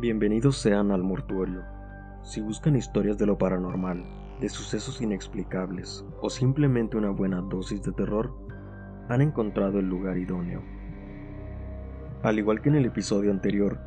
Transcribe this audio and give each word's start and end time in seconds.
Bienvenidos 0.00 0.56
sean 0.56 0.92
al 0.92 1.02
mortuorio. 1.02 1.62
Si 2.22 2.40
buscan 2.40 2.74
historias 2.74 3.18
de 3.18 3.26
lo 3.26 3.36
paranormal, 3.36 4.02
de 4.40 4.48
sucesos 4.48 5.02
inexplicables 5.02 6.06
o 6.22 6.30
simplemente 6.30 6.96
una 6.96 7.10
buena 7.10 7.42
dosis 7.42 7.82
de 7.82 7.92
terror, 7.92 8.32
han 9.10 9.20
encontrado 9.20 9.78
el 9.78 9.90
lugar 9.90 10.16
idóneo. 10.16 10.62
Al 12.22 12.38
igual 12.38 12.62
que 12.62 12.70
en 12.70 12.76
el 12.76 12.86
episodio 12.86 13.30
anterior, 13.30 13.78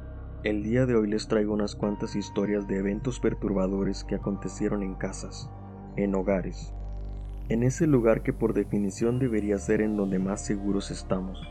el 0.44 0.62
día 0.62 0.86
de 0.86 0.94
hoy 0.94 1.08
les 1.08 1.28
traigo 1.28 1.52
unas 1.52 1.74
cuantas 1.74 2.16
historias 2.16 2.68
de 2.68 2.78
eventos 2.78 3.20
perturbadores 3.20 4.04
que 4.04 4.14
acontecieron 4.14 4.84
en 4.84 4.94
casas, 4.94 5.50
en 5.96 6.14
hogares, 6.14 6.76
en 7.50 7.64
ese 7.64 7.88
lugar 7.88 8.22
que 8.22 8.34
por 8.34 8.54
definición 8.54 9.18
debería 9.18 9.58
ser 9.58 9.82
en 9.82 9.98
donde 9.98 10.20
más 10.20 10.46
seguros 10.46 10.92
estamos. 10.92 11.42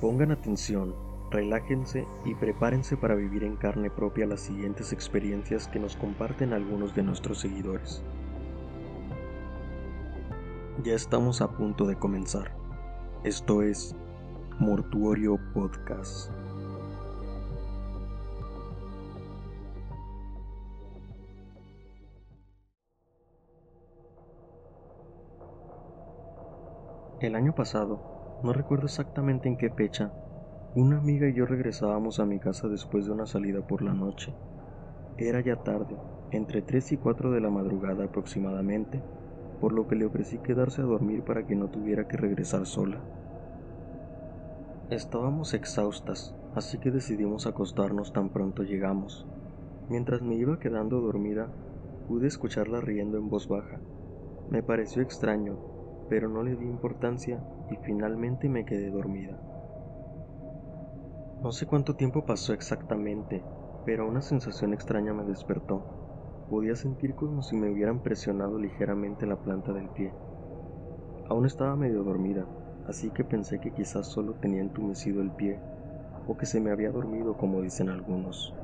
Pongan 0.00 0.30
atención 0.30 0.94
relájense 1.32 2.06
y 2.24 2.34
prepárense 2.34 2.96
para 2.96 3.14
vivir 3.14 3.42
en 3.42 3.56
carne 3.56 3.90
propia 3.90 4.26
las 4.26 4.40
siguientes 4.40 4.92
experiencias 4.92 5.66
que 5.66 5.80
nos 5.80 5.96
comparten 5.96 6.52
algunos 6.52 6.94
de 6.94 7.02
nuestros 7.02 7.40
seguidores. 7.40 8.04
Ya 10.84 10.94
estamos 10.94 11.40
a 11.40 11.56
punto 11.56 11.86
de 11.86 11.96
comenzar. 11.96 12.52
Esto 13.24 13.62
es 13.62 13.96
Mortuorio 14.58 15.38
Podcast. 15.54 16.30
El 27.20 27.36
año 27.36 27.54
pasado, 27.54 28.40
no 28.42 28.52
recuerdo 28.52 28.86
exactamente 28.86 29.48
en 29.48 29.56
qué 29.56 29.70
fecha, 29.70 30.12
una 30.74 30.96
amiga 30.96 31.28
y 31.28 31.34
yo 31.34 31.44
regresábamos 31.44 32.18
a 32.18 32.24
mi 32.24 32.38
casa 32.38 32.66
después 32.66 33.04
de 33.04 33.12
una 33.12 33.26
salida 33.26 33.60
por 33.60 33.82
la 33.82 33.92
noche. 33.92 34.32
Era 35.18 35.42
ya 35.42 35.56
tarde, 35.56 35.98
entre 36.30 36.62
3 36.62 36.92
y 36.92 36.96
4 36.96 37.30
de 37.30 37.42
la 37.42 37.50
madrugada 37.50 38.04
aproximadamente, 38.04 39.02
por 39.60 39.74
lo 39.74 39.86
que 39.86 39.96
le 39.96 40.06
ofrecí 40.06 40.38
quedarse 40.38 40.80
a 40.80 40.86
dormir 40.86 41.24
para 41.24 41.46
que 41.46 41.56
no 41.56 41.68
tuviera 41.68 42.08
que 42.08 42.16
regresar 42.16 42.64
sola. 42.64 43.02
Estábamos 44.88 45.52
exhaustas, 45.52 46.34
así 46.54 46.78
que 46.78 46.90
decidimos 46.90 47.46
acostarnos 47.46 48.14
tan 48.14 48.30
pronto 48.30 48.62
llegamos. 48.62 49.26
Mientras 49.90 50.22
me 50.22 50.36
iba 50.36 50.58
quedando 50.58 51.02
dormida, 51.02 51.50
pude 52.08 52.28
escucharla 52.28 52.80
riendo 52.80 53.18
en 53.18 53.28
voz 53.28 53.46
baja. 53.46 53.78
Me 54.48 54.62
pareció 54.62 55.02
extraño, 55.02 55.58
pero 56.08 56.30
no 56.30 56.42
le 56.42 56.56
di 56.56 56.64
importancia 56.64 57.44
y 57.70 57.76
finalmente 57.84 58.48
me 58.48 58.64
quedé 58.64 58.90
dormida. 58.90 59.38
No 61.42 61.52
sé 61.52 61.66
cuánto 61.66 61.94
tiempo 61.94 62.24
pasó 62.24 62.54
exactamente, 62.54 63.44
pero 63.84 64.08
una 64.08 64.22
sensación 64.22 64.72
extraña 64.72 65.12
me 65.12 65.24
despertó. 65.24 65.84
Podía 66.48 66.74
sentir 66.76 67.14
como 67.16 67.42
si 67.42 67.56
me 67.56 67.68
hubieran 67.70 68.00
presionado 68.00 68.58
ligeramente 68.58 69.26
la 69.26 69.36
planta 69.36 69.74
del 69.74 69.90
pie. 69.90 70.14
Aún 71.28 71.44
estaba 71.46 71.74
medio 71.74 72.04
dormida, 72.04 72.48
así 72.84 73.10
que 73.10 73.24
pensé 73.24 73.58
que 73.58 73.72
quizás 73.72 74.06
solo 74.06 74.34
tenía 74.40 74.60
entumecido 74.60 75.20
el 75.20 75.32
pie, 75.32 75.60
o 76.26 76.36
que 76.36 76.46
se 76.46 76.60
me 76.60 76.70
había 76.70 76.92
dormido 76.92 77.36
como 77.36 77.60
dicen 77.60 77.88
algunos. 77.88 78.54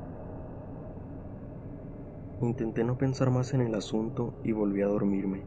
Intenté 2.39 2.85
no 2.85 2.97
pensar 2.97 3.29
más 3.29 3.53
en 3.53 3.61
el 3.61 3.75
asunto 3.75 4.35
y 4.41 4.53
volví 4.53 4.81
a 4.81 4.87
dormirme. 4.87 5.45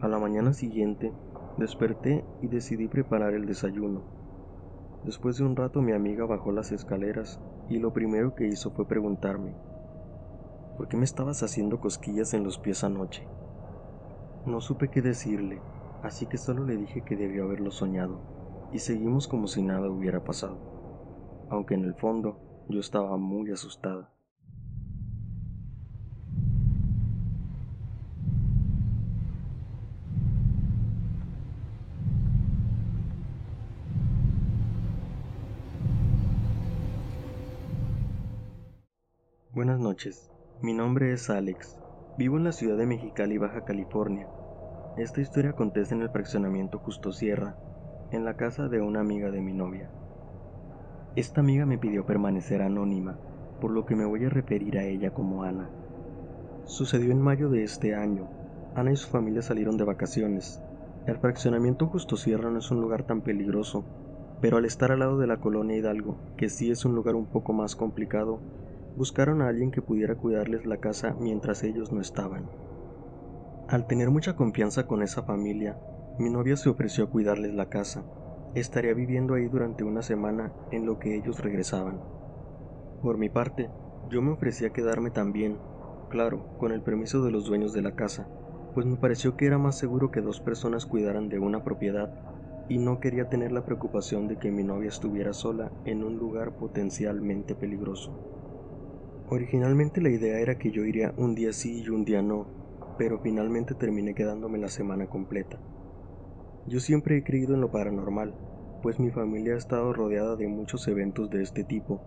A 0.00 0.08
la 0.08 0.18
mañana 0.18 0.54
siguiente, 0.54 1.12
desperté 1.56 2.24
y 2.40 2.48
decidí 2.48 2.88
preparar 2.88 3.34
el 3.34 3.44
desayuno. 3.44 4.17
Después 5.02 5.36
de 5.36 5.44
un 5.44 5.54
rato 5.54 5.80
mi 5.80 5.92
amiga 5.92 6.26
bajó 6.26 6.50
las 6.50 6.72
escaleras 6.72 7.40
y 7.68 7.78
lo 7.78 7.92
primero 7.92 8.34
que 8.34 8.48
hizo 8.48 8.70
fue 8.72 8.88
preguntarme, 8.88 9.54
¿por 10.76 10.88
qué 10.88 10.96
me 10.96 11.04
estabas 11.04 11.42
haciendo 11.42 11.78
cosquillas 11.78 12.34
en 12.34 12.42
los 12.42 12.58
pies 12.58 12.82
anoche? 12.82 13.28
No 14.44 14.60
supe 14.60 14.90
qué 14.90 15.00
decirle, 15.02 15.62
así 16.00 16.26
que 16.26 16.38
solo 16.38 16.64
le 16.64 16.76
dije 16.76 17.02
que 17.02 17.16
debió 17.16 17.44
haberlo 17.44 17.70
soñado, 17.70 18.22
y 18.70 18.80
seguimos 18.80 19.28
como 19.28 19.46
si 19.46 19.62
nada 19.62 19.88
hubiera 19.90 20.20
pasado, 20.20 20.60
aunque 21.48 21.74
en 21.74 21.84
el 21.84 21.94
fondo 21.94 22.40
yo 22.66 22.80
estaba 22.80 23.16
muy 23.16 23.50
asustada. 23.52 24.10
Mi 40.62 40.74
nombre 40.74 41.12
es 41.12 41.28
Alex. 41.28 41.76
Vivo 42.16 42.36
en 42.36 42.44
la 42.44 42.52
ciudad 42.52 42.76
de 42.76 42.86
Mexicali, 42.86 43.36
Baja 43.36 43.64
California. 43.64 44.28
Esta 44.96 45.20
historia 45.20 45.50
acontece 45.50 45.92
en 45.92 46.02
el 46.02 46.10
fraccionamiento 46.10 46.78
Justo 46.78 47.10
Sierra, 47.10 47.56
en 48.12 48.24
la 48.24 48.36
casa 48.36 48.68
de 48.68 48.80
una 48.80 49.00
amiga 49.00 49.32
de 49.32 49.40
mi 49.40 49.52
novia. 49.52 49.90
Esta 51.16 51.40
amiga 51.40 51.66
me 51.66 51.78
pidió 51.78 52.06
permanecer 52.06 52.62
anónima, 52.62 53.18
por 53.60 53.72
lo 53.72 53.86
que 53.86 53.96
me 53.96 54.04
voy 54.04 54.24
a 54.24 54.28
referir 54.28 54.78
a 54.78 54.84
ella 54.84 55.10
como 55.10 55.42
Ana. 55.42 55.68
Sucedió 56.64 57.10
en 57.10 57.20
mayo 57.20 57.48
de 57.48 57.64
este 57.64 57.96
año. 57.96 58.28
Ana 58.76 58.92
y 58.92 58.96
su 58.96 59.08
familia 59.08 59.42
salieron 59.42 59.76
de 59.78 59.84
vacaciones. 59.84 60.62
El 61.06 61.18
fraccionamiento 61.18 61.88
Justo 61.88 62.16
Sierra 62.16 62.50
no 62.50 62.60
es 62.60 62.70
un 62.70 62.80
lugar 62.80 63.02
tan 63.02 63.22
peligroso, 63.22 63.84
pero 64.40 64.58
al 64.58 64.64
estar 64.64 64.92
al 64.92 65.00
lado 65.00 65.18
de 65.18 65.26
la 65.26 65.38
colonia 65.38 65.76
Hidalgo, 65.76 66.18
que 66.36 66.48
sí 66.48 66.70
es 66.70 66.84
un 66.84 66.94
lugar 66.94 67.16
un 67.16 67.26
poco 67.26 67.52
más 67.52 67.74
complicado, 67.74 68.38
buscaron 68.94 69.42
a 69.42 69.48
alguien 69.48 69.70
que 69.70 69.82
pudiera 69.82 70.16
cuidarles 70.16 70.66
la 70.66 70.78
casa 70.78 71.14
mientras 71.18 71.62
ellos 71.62 71.92
no 71.92 72.00
estaban. 72.00 72.50
Al 73.66 73.86
tener 73.86 74.10
mucha 74.10 74.34
confianza 74.34 74.86
con 74.86 75.02
esa 75.02 75.22
familia, 75.22 75.78
mi 76.16 76.30
novia 76.30 76.56
se 76.56 76.68
ofreció 76.68 77.04
a 77.04 77.10
cuidarles 77.10 77.54
la 77.54 77.68
casa. 77.68 78.08
Estaría 78.54 78.94
viviendo 78.94 79.34
ahí 79.34 79.46
durante 79.48 79.84
una 79.84 80.02
semana 80.02 80.54
en 80.70 80.86
lo 80.86 80.98
que 80.98 81.14
ellos 81.16 81.38
regresaban. 81.38 82.04
Por 83.00 83.18
mi 83.18 83.28
parte, 83.28 83.74
yo 84.02 84.22
me 84.22 84.32
ofrecí 84.32 84.64
a 84.64 84.72
quedarme 84.72 85.10
también, 85.10 85.64
claro, 86.08 86.48
con 86.56 86.72
el 86.72 86.82
permiso 86.82 87.22
de 87.24 87.30
los 87.30 87.44
dueños 87.44 87.72
de 87.72 87.82
la 87.82 87.94
casa, 87.94 88.30
pues 88.72 88.86
me 88.86 88.96
pareció 88.96 89.36
que 89.36 89.46
era 89.46 89.58
más 89.58 89.76
seguro 89.76 90.10
que 90.10 90.20
dos 90.20 90.40
personas 90.40 90.86
cuidaran 90.86 91.28
de 91.28 91.38
una 91.38 91.62
propiedad 91.62 92.14
y 92.66 92.78
no 92.78 93.00
quería 93.00 93.28
tener 93.28 93.52
la 93.52 93.64
preocupación 93.64 94.28
de 94.28 94.38
que 94.38 94.50
mi 94.52 94.64
novia 94.64 94.88
estuviera 94.88 95.32
sola 95.32 95.74
en 95.84 96.04
un 96.04 96.16
lugar 96.16 96.54
potencialmente 96.56 97.54
peligroso. 97.54 98.20
Originalmente 99.30 100.00
la 100.00 100.08
idea 100.08 100.40
era 100.40 100.56
que 100.56 100.70
yo 100.70 100.86
iría 100.86 101.12
un 101.16 101.34
día 101.34 101.52
sí 101.52 101.82
y 101.82 101.88
un 101.90 102.04
día 102.06 102.22
no, 102.22 102.50
pero 102.96 103.18
finalmente 103.18 103.74
terminé 103.74 104.14
quedándome 104.14 104.58
la 104.58 104.68
semana 104.68 105.06
completa. 105.06 105.60
Yo 106.64 106.80
siempre 106.80 107.18
he 107.18 107.22
creído 107.22 107.54
en 107.54 107.60
lo 107.60 107.70
paranormal, 107.70 108.36
pues 108.80 108.98
mi 108.98 109.10
familia 109.10 109.52
ha 109.52 109.58
estado 109.58 109.92
rodeada 109.92 110.36
de 110.36 110.48
muchos 110.48 110.88
eventos 110.88 111.28
de 111.28 111.42
este 111.42 111.62
tipo, 111.62 112.02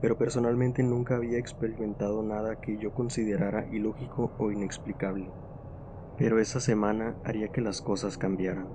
pero 0.00 0.16
personalmente 0.16 0.82
nunca 0.82 1.16
había 1.16 1.38
experimentado 1.38 2.22
nada 2.22 2.56
que 2.56 2.78
yo 2.78 2.92
considerara 2.92 3.66
ilógico 3.68 4.32
o 4.38 4.50
inexplicable. 4.50 5.34
Pero 6.16 6.40
esa 6.40 6.60
semana 6.60 7.18
haría 7.22 7.50
que 7.50 7.60
las 7.60 7.82
cosas 7.82 8.16
cambiaran. 8.16 8.72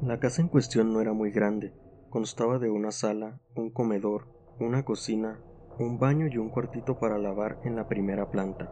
La 0.00 0.18
casa 0.20 0.40
en 0.40 0.48
cuestión 0.48 0.90
no 0.92 1.02
era 1.02 1.12
muy 1.12 1.30
grande, 1.30 1.74
constaba 2.08 2.58
de 2.58 2.70
una 2.70 2.92
sala, 2.92 3.40
un 3.54 3.70
comedor, 3.70 4.28
una 4.58 4.84
cocina, 4.84 5.42
un 5.78 5.98
baño 5.98 6.26
y 6.26 6.38
un 6.38 6.48
cuartito 6.48 6.94
para 6.94 7.18
lavar 7.18 7.58
en 7.62 7.76
la 7.76 7.84
primera 7.84 8.24
planta. 8.30 8.70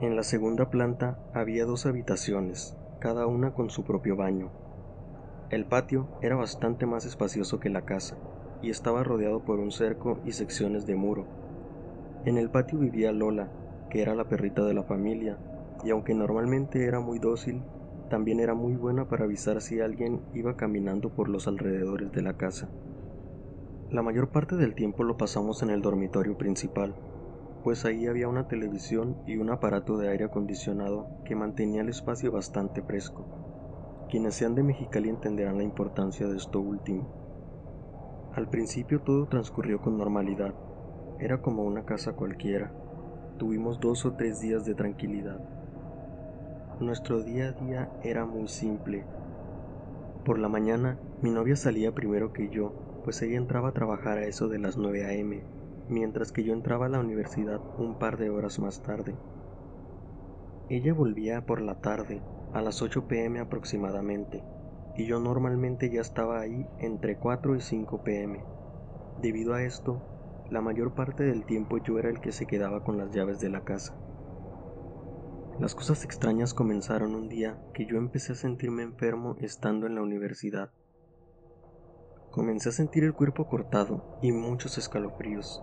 En 0.00 0.16
la 0.16 0.24
segunda 0.24 0.68
planta 0.68 1.16
había 1.32 1.64
dos 1.64 1.86
habitaciones, 1.86 2.74
cada 2.98 3.26
una 3.26 3.52
con 3.52 3.70
su 3.70 3.84
propio 3.84 4.16
baño. 4.16 4.50
El 5.48 5.64
patio 5.64 6.08
era 6.20 6.34
bastante 6.34 6.86
más 6.86 7.04
espacioso 7.04 7.60
que 7.60 7.70
la 7.70 7.82
casa 7.82 8.16
y 8.60 8.70
estaba 8.70 9.04
rodeado 9.04 9.44
por 9.44 9.60
un 9.60 9.70
cerco 9.70 10.18
y 10.24 10.32
secciones 10.32 10.86
de 10.86 10.96
muro. 10.96 11.24
En 12.24 12.36
el 12.36 12.50
patio 12.50 12.80
vivía 12.80 13.12
Lola, 13.12 13.48
que 13.88 14.02
era 14.02 14.16
la 14.16 14.24
perrita 14.24 14.64
de 14.64 14.74
la 14.74 14.82
familia, 14.82 15.38
y 15.84 15.90
aunque 15.90 16.14
normalmente 16.14 16.84
era 16.84 16.98
muy 16.98 17.20
dócil, 17.20 17.62
también 18.08 18.40
era 18.40 18.54
muy 18.54 18.74
buena 18.74 19.04
para 19.04 19.24
avisar 19.24 19.60
si 19.60 19.80
alguien 19.80 20.20
iba 20.32 20.56
caminando 20.56 21.10
por 21.10 21.28
los 21.28 21.46
alrededores 21.46 22.10
de 22.10 22.22
la 22.22 22.32
casa. 22.32 22.68
La 23.92 24.00
mayor 24.00 24.30
parte 24.30 24.56
del 24.56 24.74
tiempo 24.74 25.04
lo 25.04 25.18
pasamos 25.18 25.62
en 25.62 25.68
el 25.68 25.82
dormitorio 25.82 26.38
principal, 26.38 26.94
pues 27.62 27.84
ahí 27.84 28.06
había 28.06 28.26
una 28.26 28.48
televisión 28.48 29.18
y 29.26 29.36
un 29.36 29.50
aparato 29.50 29.98
de 29.98 30.08
aire 30.08 30.24
acondicionado 30.24 31.08
que 31.26 31.36
mantenía 31.36 31.82
el 31.82 31.90
espacio 31.90 32.32
bastante 32.32 32.80
fresco. 32.80 33.26
Quienes 34.08 34.34
sean 34.34 34.54
de 34.54 34.62
Mexicali 34.62 35.10
entenderán 35.10 35.58
la 35.58 35.64
importancia 35.64 36.26
de 36.26 36.38
esto 36.38 36.58
último. 36.58 37.06
Al 38.34 38.48
principio 38.48 39.02
todo 39.02 39.26
transcurrió 39.26 39.82
con 39.82 39.98
normalidad, 39.98 40.54
era 41.18 41.42
como 41.42 41.62
una 41.62 41.84
casa 41.84 42.14
cualquiera. 42.14 42.72
Tuvimos 43.36 43.78
dos 43.78 44.06
o 44.06 44.14
tres 44.14 44.40
días 44.40 44.64
de 44.64 44.74
tranquilidad. 44.74 45.38
Nuestro 46.80 47.22
día 47.22 47.48
a 47.48 47.52
día 47.52 47.92
era 48.02 48.24
muy 48.24 48.48
simple. 48.48 49.04
Por 50.24 50.38
la 50.38 50.48
mañana 50.48 50.98
mi 51.20 51.28
novia 51.28 51.56
salía 51.56 51.92
primero 51.92 52.32
que 52.32 52.48
yo 52.48 52.91
pues 53.04 53.20
ella 53.22 53.36
entraba 53.36 53.70
a 53.70 53.72
trabajar 53.72 54.18
a 54.18 54.26
eso 54.26 54.48
de 54.48 54.58
las 54.58 54.76
9 54.76 55.04
a.m., 55.04 55.42
mientras 55.88 56.32
que 56.32 56.44
yo 56.44 56.52
entraba 56.52 56.86
a 56.86 56.88
la 56.88 57.00
universidad 57.00 57.60
un 57.78 57.98
par 57.98 58.16
de 58.16 58.30
horas 58.30 58.58
más 58.58 58.82
tarde. 58.82 59.14
Ella 60.68 60.94
volvía 60.94 61.44
por 61.44 61.60
la 61.60 61.80
tarde, 61.80 62.22
a 62.52 62.62
las 62.62 62.82
8 62.82 63.06
pm 63.08 63.40
aproximadamente, 63.40 64.42
y 64.96 65.06
yo 65.06 65.20
normalmente 65.20 65.90
ya 65.90 66.00
estaba 66.00 66.40
ahí 66.40 66.66
entre 66.78 67.16
4 67.16 67.56
y 67.56 67.60
5 67.60 68.02
pm. 68.02 68.42
Debido 69.20 69.54
a 69.54 69.62
esto, 69.62 70.02
la 70.50 70.60
mayor 70.60 70.94
parte 70.94 71.24
del 71.24 71.44
tiempo 71.44 71.78
yo 71.78 71.98
era 71.98 72.10
el 72.10 72.20
que 72.20 72.32
se 72.32 72.46
quedaba 72.46 72.84
con 72.84 72.98
las 72.98 73.10
llaves 73.10 73.40
de 73.40 73.50
la 73.50 73.62
casa. 73.62 73.94
Las 75.58 75.74
cosas 75.74 76.04
extrañas 76.04 76.54
comenzaron 76.54 77.14
un 77.14 77.28
día 77.28 77.58
que 77.74 77.86
yo 77.86 77.96
empecé 77.96 78.32
a 78.32 78.36
sentirme 78.36 78.82
enfermo 78.82 79.36
estando 79.40 79.86
en 79.86 79.94
la 79.94 80.02
universidad. 80.02 80.70
Comencé 82.32 82.70
a 82.70 82.72
sentir 82.72 83.04
el 83.04 83.12
cuerpo 83.12 83.46
cortado 83.46 84.18
y 84.22 84.32
muchos 84.32 84.78
escalofríos. 84.78 85.62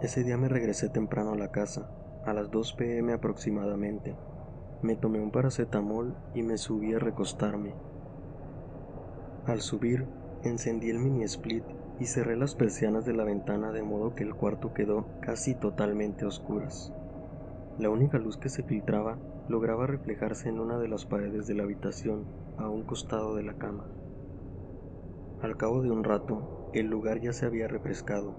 Ese 0.00 0.22
día 0.22 0.36
me 0.36 0.48
regresé 0.48 0.88
temprano 0.88 1.32
a 1.32 1.36
la 1.36 1.50
casa, 1.50 1.90
a 2.24 2.32
las 2.32 2.52
2 2.52 2.74
pm 2.74 3.12
aproximadamente. 3.12 4.14
Me 4.80 4.94
tomé 4.94 5.18
un 5.18 5.32
paracetamol 5.32 6.14
y 6.32 6.44
me 6.44 6.56
subí 6.56 6.94
a 6.94 7.00
recostarme. 7.00 7.74
Al 9.46 9.60
subir, 9.60 10.06
encendí 10.44 10.88
el 10.88 11.00
mini 11.00 11.24
split 11.24 11.64
y 11.98 12.06
cerré 12.06 12.36
las 12.36 12.54
persianas 12.54 13.04
de 13.04 13.12
la 13.12 13.24
ventana 13.24 13.72
de 13.72 13.82
modo 13.82 14.14
que 14.14 14.22
el 14.22 14.36
cuarto 14.36 14.72
quedó 14.72 15.06
casi 15.20 15.56
totalmente 15.56 16.26
a 16.26 16.28
oscuras. 16.28 16.92
La 17.80 17.90
única 17.90 18.18
luz 18.18 18.36
que 18.36 18.50
se 18.50 18.62
filtraba 18.62 19.18
lograba 19.48 19.88
reflejarse 19.88 20.48
en 20.48 20.60
una 20.60 20.78
de 20.78 20.86
las 20.86 21.06
paredes 21.06 21.48
de 21.48 21.54
la 21.54 21.64
habitación 21.64 22.24
a 22.56 22.68
un 22.68 22.84
costado 22.84 23.34
de 23.34 23.42
la 23.42 23.54
cama. 23.54 23.84
Al 25.44 25.58
cabo 25.58 25.82
de 25.82 25.90
un 25.90 26.04
rato, 26.04 26.72
el 26.72 26.86
lugar 26.86 27.20
ya 27.20 27.34
se 27.34 27.44
había 27.44 27.68
refrescado. 27.68 28.34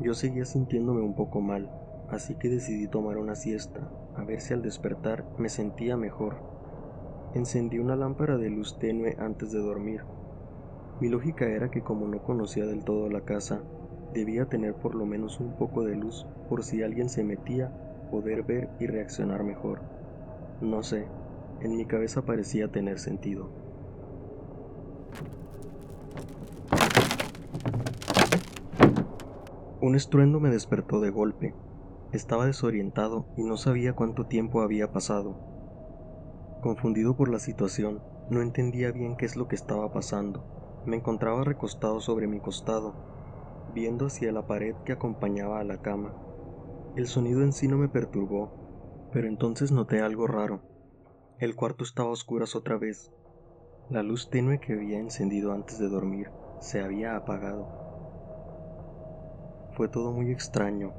Yo 0.00 0.14
seguía 0.14 0.44
sintiéndome 0.44 1.00
un 1.00 1.14
poco 1.14 1.40
mal, 1.40 1.70
así 2.10 2.34
que 2.34 2.48
decidí 2.48 2.88
tomar 2.88 3.18
una 3.18 3.36
siesta, 3.36 3.88
a 4.16 4.24
ver 4.24 4.40
si 4.40 4.52
al 4.52 4.60
despertar 4.60 5.24
me 5.38 5.48
sentía 5.48 5.96
mejor. 5.96 6.38
Encendí 7.34 7.78
una 7.78 7.94
lámpara 7.94 8.36
de 8.36 8.50
luz 8.50 8.76
tenue 8.80 9.14
antes 9.18 9.52
de 9.52 9.60
dormir 9.60 10.02
mi 11.00 11.08
lógica 11.08 11.46
era 11.46 11.70
que 11.70 11.82
como 11.82 12.06
no 12.06 12.20
conocía 12.20 12.66
del 12.66 12.84
todo 12.84 13.08
la 13.10 13.20
casa, 13.20 13.62
debía 14.12 14.46
tener 14.46 14.74
por 14.74 14.94
lo 14.94 15.04
menos 15.06 15.40
un 15.40 15.52
poco 15.56 15.82
de 15.82 15.96
luz 15.96 16.24
por 16.48 16.62
si 16.62 16.82
alguien 16.82 17.08
se 17.08 17.24
metía, 17.24 17.72
poder 18.10 18.44
ver 18.44 18.70
y 18.78 18.86
reaccionar 18.86 19.42
mejor. 19.42 19.80
No 20.60 20.82
sé, 20.84 21.08
en 21.60 21.76
mi 21.76 21.84
cabeza 21.84 22.22
parecía 22.22 22.68
tener 22.68 23.00
sentido. 23.00 23.63
Un 29.80 29.94
estruendo 29.94 30.40
me 30.40 30.50
despertó 30.50 31.00
de 31.00 31.10
golpe. 31.10 31.54
Estaba 32.12 32.46
desorientado 32.46 33.26
y 33.36 33.44
no 33.44 33.56
sabía 33.56 33.92
cuánto 33.92 34.26
tiempo 34.26 34.62
había 34.62 34.92
pasado. 34.92 35.36
Confundido 36.62 37.16
por 37.16 37.28
la 37.30 37.38
situación, 37.38 38.02
no 38.30 38.40
entendía 38.40 38.92
bien 38.92 39.16
qué 39.16 39.26
es 39.26 39.36
lo 39.36 39.48
que 39.48 39.56
estaba 39.56 39.92
pasando 39.92 40.54
me 40.86 40.96
encontraba 40.96 41.44
recostado 41.44 42.00
sobre 42.00 42.26
mi 42.26 42.40
costado, 42.40 42.94
viendo 43.74 44.06
hacia 44.06 44.32
la 44.32 44.46
pared 44.46 44.74
que 44.84 44.92
acompañaba 44.92 45.60
a 45.60 45.64
la 45.64 45.80
cama. 45.80 46.14
El 46.96 47.06
sonido 47.06 47.42
en 47.42 47.52
sí 47.52 47.68
no 47.68 47.78
me 47.78 47.88
perturbó, 47.88 49.08
pero 49.12 49.26
entonces 49.26 49.72
noté 49.72 50.00
algo 50.00 50.26
raro. 50.26 50.60
El 51.38 51.56
cuarto 51.56 51.84
estaba 51.84 52.10
a 52.10 52.12
oscuras 52.12 52.54
otra 52.54 52.76
vez. 52.76 53.10
La 53.90 54.02
luz 54.02 54.30
tenue 54.30 54.60
que 54.60 54.72
había 54.72 54.98
encendido 54.98 55.52
antes 55.52 55.78
de 55.78 55.88
dormir 55.88 56.30
se 56.60 56.80
había 56.80 57.16
apagado. 57.16 57.66
Fue 59.76 59.88
todo 59.88 60.12
muy 60.12 60.30
extraño. 60.30 60.92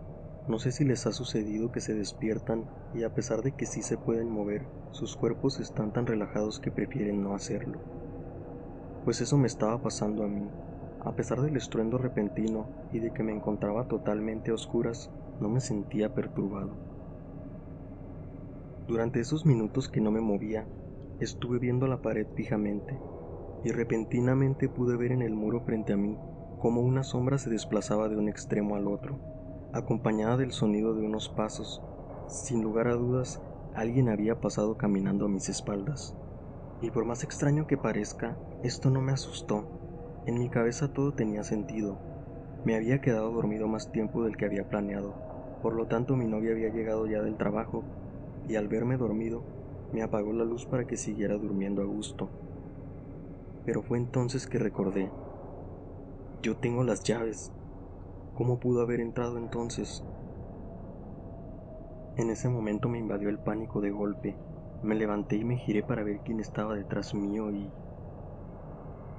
No 0.47 0.59
sé 0.59 0.71
si 0.71 0.85
les 0.85 1.07
ha 1.07 1.11
sucedido 1.11 1.71
que 1.71 1.81
se 1.81 1.93
despiertan 1.93 2.65
y 2.93 3.03
a 3.03 3.13
pesar 3.13 3.41
de 3.41 3.51
que 3.53 3.65
sí 3.65 3.81
se 3.81 3.97
pueden 3.97 4.29
mover, 4.29 4.67
sus 4.91 5.15
cuerpos 5.15 5.59
están 5.59 5.91
tan 5.91 6.05
relajados 6.05 6.59
que 6.59 6.71
prefieren 6.71 7.23
no 7.23 7.33
hacerlo 7.33 7.79
pues 9.05 9.21
eso 9.21 9.37
me 9.37 9.45
estaba 9.45 9.77
pasando 9.77 10.23
a 10.23 10.27
mí. 10.27 10.49
A 11.05 11.11
pesar 11.15 11.39
del 11.41 11.55
estruendo 11.55 11.99
repentino 11.99 12.67
y 12.91 12.99
de 12.99 13.13
que 13.13 13.21
me 13.21 13.31
encontraba 13.31 13.87
totalmente 13.87 14.49
a 14.49 14.55
oscuras, 14.55 15.11
no 15.39 15.47
me 15.47 15.61
sentía 15.61 16.15
perturbado. 16.15 16.71
Durante 18.87 19.19
esos 19.19 19.45
minutos 19.45 19.87
que 19.89 20.01
no 20.01 20.09
me 20.09 20.21
movía, 20.21 20.65
estuve 21.19 21.59
viendo 21.59 21.87
la 21.87 22.01
pared 22.01 22.27
fijamente, 22.35 22.99
y 23.63 23.71
repentinamente 23.71 24.69
pude 24.69 24.97
ver 24.97 25.11
en 25.11 25.21
el 25.21 25.33
muro 25.33 25.61
frente 25.61 25.93
a 25.93 25.97
mí 25.97 26.17
cómo 26.59 26.81
una 26.81 27.03
sombra 27.03 27.37
se 27.37 27.49
desplazaba 27.49 28.09
de 28.09 28.17
un 28.17 28.29
extremo 28.29 28.75
al 28.75 28.87
otro, 28.87 29.19
acompañada 29.73 30.37
del 30.37 30.51
sonido 30.51 30.93
de 30.93 31.05
unos 31.05 31.29
pasos. 31.29 31.81
Sin 32.27 32.63
lugar 32.63 32.87
a 32.87 32.95
dudas, 32.95 33.41
alguien 33.75 34.09
había 34.09 34.39
pasado 34.39 34.77
caminando 34.77 35.25
a 35.25 35.29
mis 35.29 35.49
espaldas. 35.49 36.15
Y 36.81 36.91
por 36.91 37.05
más 37.05 37.23
extraño 37.23 37.67
que 37.67 37.77
parezca, 37.77 38.37
esto 38.63 38.89
no 38.89 39.01
me 39.01 39.11
asustó. 39.11 40.23
En 40.25 40.39
mi 40.39 40.49
cabeza 40.49 40.91
todo 40.93 41.13
tenía 41.13 41.43
sentido. 41.43 41.99
Me 42.65 42.75
había 42.75 43.01
quedado 43.01 43.31
dormido 43.31 43.67
más 43.67 43.91
tiempo 43.91 44.23
del 44.23 44.37
que 44.37 44.45
había 44.45 44.69
planeado. 44.69 45.13
Por 45.61 45.75
lo 45.75 45.87
tanto, 45.87 46.15
mi 46.15 46.25
novia 46.25 46.51
había 46.51 46.69
llegado 46.69 47.05
ya 47.05 47.21
del 47.21 47.37
trabajo 47.37 47.83
y 48.47 48.55
al 48.55 48.67
verme 48.67 48.97
dormido, 48.97 49.43
me 49.91 50.01
apagó 50.01 50.33
la 50.33 50.43
luz 50.43 50.65
para 50.65 50.85
que 50.85 50.97
siguiera 50.97 51.37
durmiendo 51.37 51.81
a 51.81 51.85
gusto. 51.85 52.29
Pero 53.65 53.81
fue 53.81 53.97
entonces 53.97 54.47
que 54.47 54.59
recordé. 54.59 55.09
Yo 56.41 56.55
tengo 56.55 56.83
las 56.83 57.03
llaves. 57.03 57.51
¿Cómo 58.35 58.59
pudo 58.59 58.81
haber 58.81 58.99
entrado 58.99 59.37
entonces? 59.37 60.03
En 62.17 62.29
ese 62.29 62.47
momento 62.49 62.87
me 62.87 62.99
invadió 62.99 63.29
el 63.29 63.39
pánico 63.39 63.81
de 63.81 63.91
golpe. 63.91 64.37
Me 64.81 64.95
levanté 64.95 65.37
y 65.37 65.43
me 65.43 65.57
giré 65.57 65.83
para 65.83 66.03
ver 66.03 66.21
quién 66.23 66.39
estaba 66.39 66.75
detrás 66.75 67.13
mío 67.13 67.51
y 67.51 67.71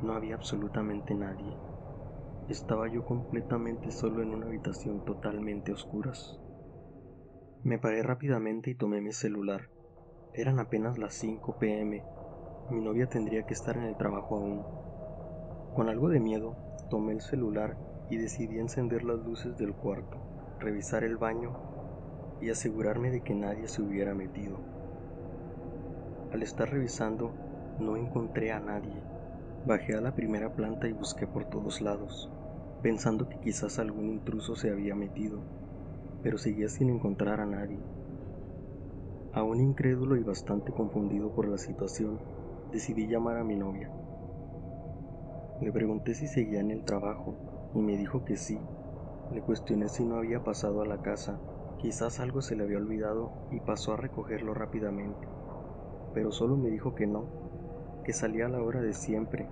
no 0.02 0.14
había 0.14 0.34
absolutamente 0.34 1.14
nadie. 1.14 1.56
Estaba 2.48 2.88
yo 2.88 3.04
completamente 3.04 3.90
solo 3.90 4.22
en 4.22 4.34
una 4.34 4.46
habitación 4.46 5.00
totalmente 5.04 5.72
oscuras. 5.72 6.38
Me 7.64 7.78
paré 7.78 8.02
rápidamente 8.02 8.70
y 8.70 8.74
tomé 8.76 9.00
mi 9.00 9.12
celular. 9.12 9.68
Eran 10.38 10.60
apenas 10.60 10.98
las 10.98 11.14
5 11.14 11.56
pm. 11.58 12.02
Mi 12.68 12.82
novia 12.82 13.06
tendría 13.06 13.44
que 13.44 13.54
estar 13.54 13.74
en 13.78 13.84
el 13.84 13.96
trabajo 13.96 14.36
aún. 14.36 14.62
Con 15.74 15.88
algo 15.88 16.10
de 16.10 16.20
miedo, 16.20 16.54
tomé 16.90 17.14
el 17.14 17.22
celular 17.22 17.74
y 18.10 18.18
decidí 18.18 18.58
encender 18.58 19.02
las 19.02 19.18
luces 19.20 19.56
del 19.56 19.72
cuarto, 19.72 20.18
revisar 20.60 21.04
el 21.04 21.16
baño 21.16 21.56
y 22.42 22.50
asegurarme 22.50 23.10
de 23.10 23.22
que 23.22 23.34
nadie 23.34 23.66
se 23.66 23.80
hubiera 23.80 24.14
metido. 24.14 24.58
Al 26.34 26.42
estar 26.42 26.68
revisando, 26.68 27.32
no 27.80 27.96
encontré 27.96 28.52
a 28.52 28.60
nadie. 28.60 29.02
Bajé 29.64 29.94
a 29.94 30.02
la 30.02 30.14
primera 30.14 30.54
planta 30.54 30.86
y 30.86 30.92
busqué 30.92 31.26
por 31.26 31.46
todos 31.46 31.80
lados, 31.80 32.30
pensando 32.82 33.26
que 33.26 33.40
quizás 33.40 33.78
algún 33.78 34.10
intruso 34.10 34.54
se 34.54 34.70
había 34.70 34.94
metido, 34.94 35.40
pero 36.22 36.36
seguía 36.36 36.68
sin 36.68 36.90
encontrar 36.90 37.40
a 37.40 37.46
nadie. 37.46 37.95
Aún 39.36 39.60
incrédulo 39.60 40.16
y 40.16 40.24
bastante 40.24 40.72
confundido 40.72 41.32
por 41.32 41.46
la 41.46 41.58
situación, 41.58 42.18
decidí 42.72 43.06
llamar 43.06 43.36
a 43.36 43.44
mi 43.44 43.54
novia. 43.54 43.88
Le 45.60 45.70
pregunté 45.70 46.14
si 46.14 46.26
seguía 46.26 46.58
en 46.60 46.72
el 46.72 46.82
trabajo 46.82 47.36
y 47.74 47.78
me 47.78 47.96
dijo 47.96 48.24
que 48.24 48.36
sí. 48.36 48.58
Le 49.30 49.42
cuestioné 49.42 49.88
si 49.88 50.04
no 50.04 50.16
había 50.16 50.42
pasado 50.42 50.82
a 50.82 50.86
la 50.86 50.98
casa, 50.98 51.38
quizás 51.78 52.18
algo 52.18 52.42
se 52.42 52.56
le 52.56 52.64
había 52.64 52.78
olvidado 52.78 53.30
y 53.52 53.60
pasó 53.60 53.92
a 53.92 53.96
recogerlo 53.96 54.52
rápidamente 54.52 55.28
pero 56.16 56.32
solo 56.32 56.56
me 56.56 56.70
dijo 56.70 56.94
que 56.94 57.06
no, 57.06 57.28
que 58.02 58.14
salía 58.14 58.46
a 58.46 58.48
la 58.48 58.62
hora 58.62 58.80
de 58.80 58.94
siempre 58.94 59.46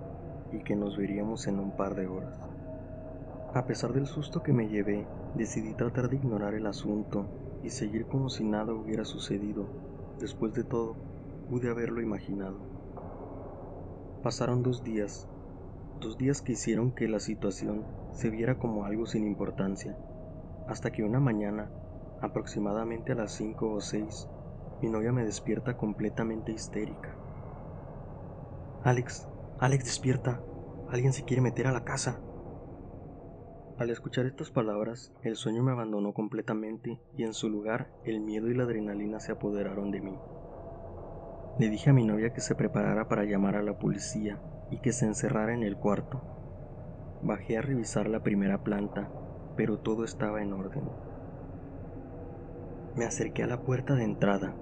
y 0.51 0.65
que 0.65 0.75
nos 0.75 0.97
veríamos 0.97 1.47
en 1.47 1.61
un 1.61 1.77
par 1.77 1.95
de 1.95 2.07
horas. 2.07 2.41
A 3.53 3.67
pesar 3.67 3.93
del 3.93 4.07
susto 4.07 4.43
que 4.43 4.55
me 4.55 4.67
llevé, 4.67 5.07
decidí 5.35 5.75
tratar 5.75 6.09
de 6.09 6.17
ignorar 6.17 6.55
el 6.55 6.67
asunto 6.67 7.27
y 7.65 7.71
seguir 7.71 8.07
como 8.07 8.29
si 8.29 8.45
nada 8.45 8.75
hubiera 8.75 9.05
sucedido. 9.05 9.67
Después 10.21 10.53
de 10.55 10.65
todo, 10.65 10.97
pude 11.49 11.71
haberlo 11.71 12.03
imaginado. 12.03 12.59
Pasaron 14.23 14.63
dos 14.63 14.85
días, 14.85 15.27
dos 16.01 16.19
días 16.19 16.43
que 16.43 16.53
hicieron 16.53 16.93
que 16.93 17.09
la 17.09 17.21
situación 17.21 17.85
se 18.13 18.31
viera 18.31 18.59
como 18.59 18.85
algo 18.85 19.07
sin 19.07 19.27
importancia, 19.27 19.97
hasta 20.69 20.93
que 20.93 21.03
una 21.03 21.21
mañana, 21.21 21.71
aproximadamente 22.21 23.13
a 23.13 23.17
las 23.17 23.33
cinco 23.33 23.73
o 23.73 23.81
seis, 23.81 24.29
mi 24.81 24.91
novia 24.91 25.13
me 25.13 25.25
despierta 25.25 25.77
completamente 25.77 26.53
histérica. 26.53 27.17
Alex, 28.83 29.27
Alex 29.59 29.85
despierta. 29.85 30.43
Alguien 30.91 31.15
se 31.15 31.25
quiere 31.25 31.41
meter 31.41 31.67
a 31.67 31.73
la 31.73 31.85
casa. 31.85 32.21
Al 33.77 33.91
escuchar 33.91 34.25
estas 34.27 34.53
palabras, 34.53 35.13
el 35.25 35.35
sueño 35.35 35.65
me 35.65 35.73
abandonó 35.73 36.15
completamente 36.15 37.01
y 37.17 37.25
en 37.25 37.35
su 37.35 37.51
lugar 37.51 37.91
el 38.05 38.21
miedo 38.21 38.49
y 38.49 38.55
la 38.55 38.63
adrenalina 38.63 39.19
se 39.19 39.33
apoderaron 39.33 39.91
de 39.91 40.01
mí. 40.01 40.17
Le 41.59 41.69
dije 41.69 41.91
a 41.91 41.93
mi 41.93 42.05
novia 42.05 42.33
que 42.33 42.41
se 42.41 42.55
preparara 42.55 43.09
para 43.09 43.25
llamar 43.25 43.57
a 43.57 43.65
la 43.65 43.77
policía 43.77 44.39
y 44.71 44.79
que 44.79 44.93
se 44.93 45.07
encerrara 45.07 45.55
en 45.55 45.65
el 45.65 45.77
cuarto. 45.77 46.23
bajé 47.23 47.59
a 47.59 47.63
revisar 47.63 48.09
la 48.09 48.23
primera 48.23 48.63
planta, 48.63 49.11
pero 49.57 49.79
todo 49.81 50.05
estaba 50.05 50.41
en 50.41 50.53
orden. 50.53 50.85
Me 52.95 53.07
acerqué 53.07 53.43
a 53.43 53.49
la 53.49 53.63
puerta 53.63 53.97
de 53.97 54.05
entrada. 54.05 54.55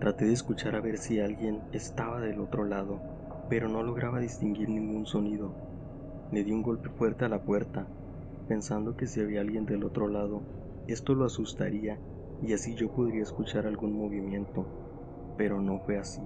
Traté 0.00 0.24
de 0.24 0.32
escuchar 0.32 0.74
a 0.74 0.80
ver 0.80 0.96
si 0.96 1.20
alguien 1.20 1.60
estaba 1.72 2.18
del 2.18 2.40
otro 2.40 2.64
lado, 2.64 3.02
pero 3.50 3.68
no 3.68 3.82
lograba 3.82 4.20
distinguir 4.20 4.70
ningún 4.70 5.04
sonido. 5.04 5.54
Le 6.32 6.44
di 6.44 6.52
un 6.52 6.62
golpe 6.62 6.88
fuerte 6.88 7.24
a 7.26 7.28
la 7.28 7.42
puerta, 7.42 7.88
pensando 8.44 8.96
que 8.96 9.06
si 9.06 9.20
había 9.20 9.40
alguien 9.40 9.66
del 9.66 9.84
otro 9.84 10.08
lado, 10.08 10.42
esto 10.86 11.14
lo 11.14 11.24
asustaría 11.24 11.98
y 12.42 12.52
así 12.52 12.74
yo 12.74 12.92
podría 12.92 13.22
escuchar 13.22 13.66
algún 13.66 13.92
movimiento, 13.96 14.66
pero 15.36 15.60
no 15.60 15.80
fue 15.80 15.98
así. 15.98 16.22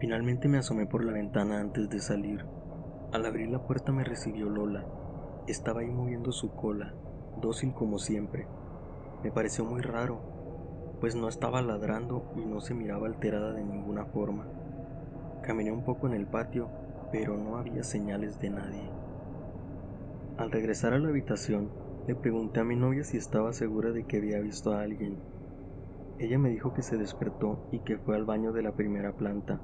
Finalmente 0.00 0.48
me 0.48 0.58
asomé 0.58 0.86
por 0.86 1.04
la 1.04 1.12
ventana 1.12 1.60
antes 1.60 1.88
de 1.88 2.00
salir. 2.00 2.44
Al 3.12 3.26
abrir 3.26 3.48
la 3.50 3.66
puerta 3.66 3.92
me 3.92 4.04
recibió 4.04 4.48
Lola. 4.48 4.84
Estaba 5.46 5.80
ahí 5.80 5.90
moviendo 5.90 6.32
su 6.32 6.54
cola, 6.54 6.94
dócil 7.40 7.74
como 7.74 7.98
siempre, 7.98 8.46
me 9.22 9.30
pareció 9.30 9.64
muy 9.64 9.82
raro, 9.82 10.20
pues 11.00 11.14
no 11.14 11.28
estaba 11.28 11.62
ladrando 11.62 12.32
y 12.34 12.44
no 12.44 12.60
se 12.60 12.74
miraba 12.74 13.06
alterada 13.06 13.52
de 13.52 13.64
ninguna 13.64 14.04
forma. 14.06 14.48
Caminé 15.42 15.70
un 15.70 15.84
poco 15.84 16.08
en 16.08 16.14
el 16.14 16.26
patio, 16.26 16.68
pero 17.12 17.36
no 17.36 17.56
había 17.56 17.84
señales 17.84 18.40
de 18.40 18.50
nadie. 18.50 19.01
Al 20.42 20.50
regresar 20.50 20.92
a 20.92 20.98
la 20.98 21.08
habitación, 21.08 21.72
le 22.04 22.16
pregunté 22.16 22.58
a 22.58 22.64
mi 22.64 22.74
novia 22.74 23.04
si 23.04 23.16
estaba 23.16 23.52
segura 23.52 23.92
de 23.92 24.02
que 24.06 24.16
había 24.16 24.40
visto 24.40 24.72
a 24.72 24.82
alguien. 24.82 25.22
Ella 26.18 26.36
me 26.36 26.50
dijo 26.50 26.72
que 26.72 26.82
se 26.82 26.96
despertó 26.96 27.62
y 27.70 27.78
que 27.84 27.96
fue 27.98 28.16
al 28.16 28.24
baño 28.24 28.50
de 28.52 28.62
la 28.62 28.72
primera 28.72 29.12
planta, 29.12 29.62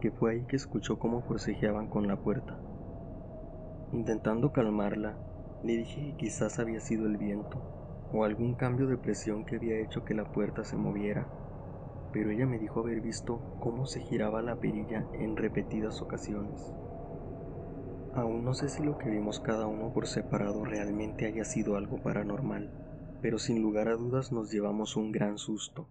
que 0.00 0.10
fue 0.10 0.32
ahí 0.32 0.44
que 0.46 0.56
escuchó 0.56 0.98
cómo 0.98 1.22
forcejeaban 1.22 1.86
con 1.86 2.08
la 2.08 2.16
puerta. 2.16 2.60
Intentando 3.92 4.50
calmarla, 4.50 5.20
le 5.62 5.76
dije 5.76 6.00
que 6.10 6.16
quizás 6.16 6.58
había 6.58 6.80
sido 6.80 7.06
el 7.06 7.16
viento, 7.16 7.62
o 8.10 8.24
algún 8.24 8.56
cambio 8.56 8.88
de 8.88 8.98
presión 8.98 9.44
que 9.44 9.54
había 9.54 9.78
hecho 9.78 10.02
que 10.02 10.14
la 10.14 10.24
puerta 10.24 10.64
se 10.64 10.76
moviera, 10.76 11.30
pero 12.10 12.32
ella 12.32 12.48
me 12.48 12.58
dijo 12.58 12.80
haber 12.80 13.00
visto 13.00 13.44
cómo 13.60 13.86
se 13.86 14.00
giraba 14.00 14.42
la 14.42 14.56
perilla 14.56 15.06
en 15.12 15.36
repetidas 15.36 16.02
ocasiones. 16.02 16.74
Aún 18.18 18.44
no 18.44 18.52
sé 18.52 18.68
si 18.68 18.82
lo 18.82 18.98
que 18.98 19.08
vimos 19.08 19.38
cada 19.38 19.68
uno 19.68 19.92
por 19.92 20.08
separado 20.08 20.64
realmente 20.64 21.24
haya 21.26 21.44
sido 21.44 21.76
algo 21.76 22.02
paranormal, 22.02 22.68
pero 23.22 23.38
sin 23.38 23.62
lugar 23.62 23.86
a 23.86 23.94
dudas 23.94 24.32
nos 24.32 24.50
llevamos 24.50 24.96
un 24.96 25.12
gran 25.12 25.38
susto. 25.38 25.86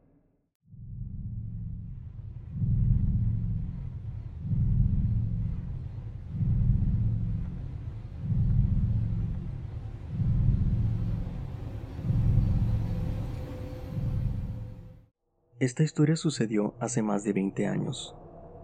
Esta 15.60 15.84
historia 15.84 16.18
sucedió 16.18 16.76
hace 16.82 17.02
más 17.02 17.24
de 17.24 17.32
20 17.32 17.68
años. 17.68 18.16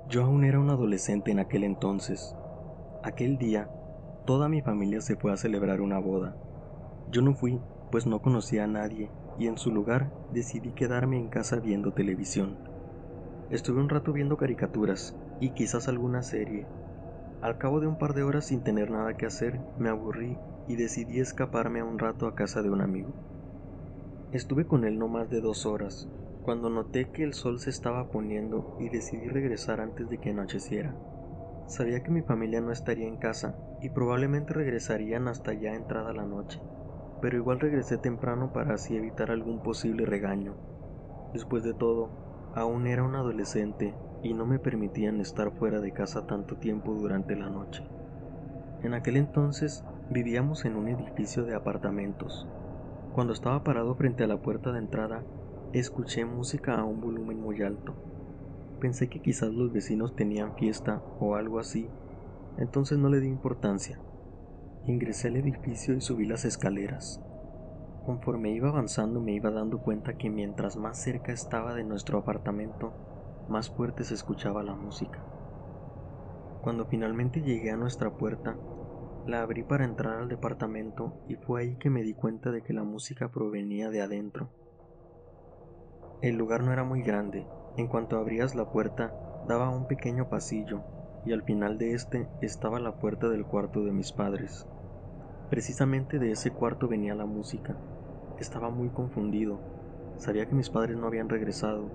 Yo 0.09 0.25
aún 0.25 0.43
era 0.43 0.59
un 0.59 0.69
adolescente 0.69 1.31
en 1.31 1.39
aquel 1.39 1.63
entonces. 1.63 2.35
Aquel 3.05 3.37
día, 3.37 3.67
toda 4.25 4.47
mi 4.47 4.61
familia 4.61 5.01
se 5.01 5.17
fue 5.17 5.33
a 5.33 5.37
celebrar 5.37 5.81
una 5.81 5.99
boda. 5.99 6.37
Yo 7.11 7.21
no 7.21 7.33
fui, 7.33 7.59
pues 7.91 8.05
no 8.05 8.21
conocía 8.21 8.63
a 8.63 8.67
nadie, 8.67 9.11
y 9.37 9.47
en 9.47 9.57
su 9.57 9.71
lugar 9.71 10.13
decidí 10.29 10.71
quedarme 10.71 11.17
en 11.17 11.27
casa 11.27 11.59
viendo 11.59 11.91
televisión. 11.91 12.57
Estuve 13.49 13.81
un 13.81 13.89
rato 13.89 14.13
viendo 14.13 14.37
caricaturas 14.37 15.17
y 15.41 15.49
quizás 15.49 15.89
alguna 15.89 16.23
serie. 16.23 16.65
Al 17.41 17.57
cabo 17.57 17.81
de 17.81 17.87
un 17.87 17.97
par 17.97 18.13
de 18.13 18.23
horas 18.23 18.45
sin 18.45 18.63
tener 18.63 18.89
nada 18.89 19.17
que 19.17 19.25
hacer, 19.25 19.59
me 19.75 19.89
aburrí 19.89 20.37
y 20.65 20.77
decidí 20.77 21.19
escaparme 21.19 21.81
a 21.81 21.83
un 21.83 21.99
rato 21.99 22.25
a 22.25 22.35
casa 22.35 22.61
de 22.61 22.69
un 22.69 22.79
amigo. 22.79 23.13
Estuve 24.31 24.65
con 24.65 24.85
él 24.85 24.97
no 24.97 25.09
más 25.09 25.29
de 25.29 25.41
dos 25.41 25.65
horas, 25.65 26.07
cuando 26.41 26.69
noté 26.69 27.11
que 27.11 27.23
el 27.23 27.33
sol 27.33 27.59
se 27.59 27.69
estaba 27.69 28.07
poniendo 28.11 28.65
y 28.79 28.87
decidí 28.87 29.27
regresar 29.27 29.81
antes 29.81 30.07
de 30.07 30.19
que 30.19 30.29
anocheciera. 30.29 30.95
Sabía 31.65 32.01
que 32.03 32.11
mi 32.11 32.21
familia 32.21 32.61
no 32.61 32.71
estaría 32.71 33.07
en 33.07 33.17
casa 33.17 33.55
y 33.79 33.89
probablemente 33.89 34.53
regresarían 34.53 35.27
hasta 35.27 35.53
ya 35.53 35.73
entrada 35.73 36.13
la 36.13 36.25
noche, 36.25 36.59
pero 37.19 37.37
igual 37.37 37.59
regresé 37.59 37.97
temprano 37.97 38.51
para 38.51 38.75
así 38.75 38.95
evitar 38.95 39.31
algún 39.31 39.61
posible 39.61 40.05
regaño. 40.05 40.55
Después 41.33 41.63
de 41.63 41.73
todo, 41.73 42.11
aún 42.53 42.87
era 42.87 43.03
un 43.03 43.15
adolescente 43.15 43.95
y 44.21 44.33
no 44.33 44.45
me 44.45 44.59
permitían 44.59 45.19
estar 45.19 45.51
fuera 45.51 45.79
de 45.79 45.91
casa 45.91 46.25
tanto 46.25 46.55
tiempo 46.55 46.93
durante 46.93 47.35
la 47.35 47.49
noche. 47.49 47.83
En 48.81 48.93
aquel 48.93 49.17
entonces 49.17 49.83
vivíamos 50.09 50.65
en 50.65 50.75
un 50.75 50.87
edificio 50.87 51.43
de 51.45 51.55
apartamentos. 51.55 52.47
Cuando 53.11 53.33
estaba 53.33 53.63
parado 53.63 53.95
frente 53.95 54.23
a 54.23 54.27
la 54.27 54.37
puerta 54.37 54.71
de 54.71 54.79
entrada, 54.79 55.25
Escuché 55.73 56.23
música 56.23 56.75
a 56.75 56.83
un 56.83 57.01
volumen 57.01 57.39
muy 57.39 57.63
alto. 57.63 57.97
Pensé 58.79 59.09
que 59.09 59.21
quizás 59.21 59.53
los 59.53 59.71
vecinos 59.71 60.15
tenían 60.15 60.53
fiesta 60.53 61.01
o 61.19 61.35
algo 61.35 61.59
así, 61.59 61.89
entonces 62.57 62.97
no 62.97 63.09
le 63.09 63.19
di 63.19 63.27
importancia. 63.27 63.99
Ingresé 64.85 65.29
al 65.29 65.37
edificio 65.37 65.95
y 65.95 66.01
subí 66.01 66.25
las 66.25 66.45
escaleras. 66.45 67.19
Conforme 68.05 68.51
iba 68.51 68.69
avanzando 68.69 69.21
me 69.21 69.33
iba 69.33 69.49
dando 69.49 69.79
cuenta 69.79 70.17
que 70.17 70.29
mientras 70.29 70.75
más 70.75 70.97
cerca 70.97 71.31
estaba 71.31 71.73
de 71.73 71.85
nuestro 71.85 72.17
apartamento, 72.19 72.93
más 73.47 73.69
fuerte 73.69 74.03
se 74.03 74.13
escuchaba 74.13 74.61
la 74.63 74.75
música. 74.75 75.19
Cuando 76.61 76.85
finalmente 76.85 77.41
llegué 77.41 77.71
a 77.71 77.77
nuestra 77.77 78.09
puerta, 78.09 78.57
la 79.25 79.41
abrí 79.41 79.63
para 79.63 79.85
entrar 79.85 80.19
al 80.19 80.27
departamento 80.27 81.13
y 81.27 81.35
fue 81.35 81.61
ahí 81.61 81.75
que 81.77 81.89
me 81.89 82.03
di 82.03 82.13
cuenta 82.13 82.51
de 82.51 82.61
que 82.61 82.73
la 82.73 82.83
música 82.83 83.29
provenía 83.29 83.89
de 83.89 84.01
adentro. 84.01 84.49
El 86.21 86.37
lugar 86.37 86.63
no 86.63 86.73
era 86.73 86.83
muy 86.83 87.01
grande. 87.01 87.45
En 87.75 87.87
cuanto 87.87 88.17
abrías 88.17 88.53
la 88.53 88.65
puerta, 88.65 89.11
daba 89.47 89.69
un 89.69 89.87
pequeño 89.87 90.29
pasillo, 90.29 90.81
y 91.25 91.33
al 91.33 91.41
final 91.41 91.77
de 91.77 91.93
este 91.93 92.27
estaba 92.41 92.79
la 92.79 92.91
puerta 92.91 93.29
del 93.29 93.45
cuarto 93.45 93.83
de 93.83 93.91
mis 93.91 94.11
padres. 94.11 94.67
Precisamente 95.49 96.19
de 96.19 96.31
ese 96.31 96.51
cuarto 96.51 96.87
venía 96.87 97.15
la 97.15 97.25
música. 97.25 97.75
Estaba 98.39 98.69
muy 98.69 98.89
confundido. 98.89 99.59
Sabía 100.17 100.45
que 100.45 100.55
mis 100.55 100.69
padres 100.69 100.97
no 100.97 101.07
habían 101.07 101.29
regresado, 101.29 101.89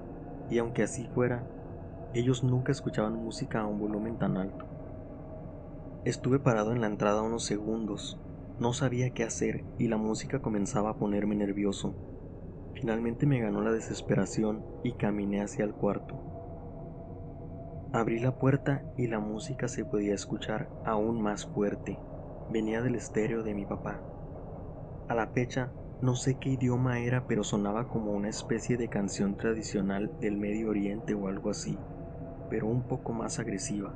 y 0.50 0.58
aunque 0.58 0.82
así 0.82 1.06
fuera, 1.14 1.44
ellos 2.12 2.42
nunca 2.42 2.72
escuchaban 2.72 3.14
música 3.14 3.60
a 3.60 3.66
un 3.66 3.78
volumen 3.78 4.18
tan 4.18 4.36
alto. 4.36 4.64
Estuve 6.04 6.38
parado 6.38 6.72
en 6.72 6.80
la 6.80 6.86
entrada 6.86 7.22
unos 7.22 7.44
segundos. 7.44 8.18
No 8.58 8.72
sabía 8.72 9.10
qué 9.10 9.24
hacer 9.24 9.64
y 9.78 9.88
la 9.88 9.96
música 9.96 10.40
comenzaba 10.40 10.90
a 10.90 10.98
ponerme 10.98 11.36
nervioso. 11.36 12.07
Finalmente 12.74 13.26
me 13.26 13.40
ganó 13.40 13.60
la 13.60 13.72
desesperación 13.72 14.64
y 14.84 14.92
caminé 14.92 15.42
hacia 15.42 15.64
el 15.64 15.72
cuarto. 15.72 16.14
Abrí 17.92 18.18
la 18.20 18.32
puerta 18.32 18.84
y 18.96 19.06
la 19.06 19.18
música 19.18 19.66
se 19.66 19.84
podía 19.84 20.14
escuchar 20.14 20.68
aún 20.84 21.22
más 21.22 21.46
fuerte. 21.46 21.98
Venía 22.50 22.82
del 22.82 22.94
estéreo 22.94 23.42
de 23.42 23.54
mi 23.54 23.64
papá. 23.64 24.02
A 25.08 25.14
la 25.14 25.26
fecha 25.28 25.72
no 26.00 26.14
sé 26.14 26.36
qué 26.38 26.50
idioma 26.50 27.00
era, 27.00 27.26
pero 27.26 27.42
sonaba 27.42 27.88
como 27.88 28.12
una 28.12 28.28
especie 28.28 28.76
de 28.76 28.88
canción 28.88 29.36
tradicional 29.36 30.12
del 30.20 30.36
Medio 30.36 30.70
Oriente 30.70 31.14
o 31.14 31.26
algo 31.26 31.50
así, 31.50 31.76
pero 32.50 32.66
un 32.66 32.86
poco 32.86 33.12
más 33.12 33.40
agresiva. 33.40 33.92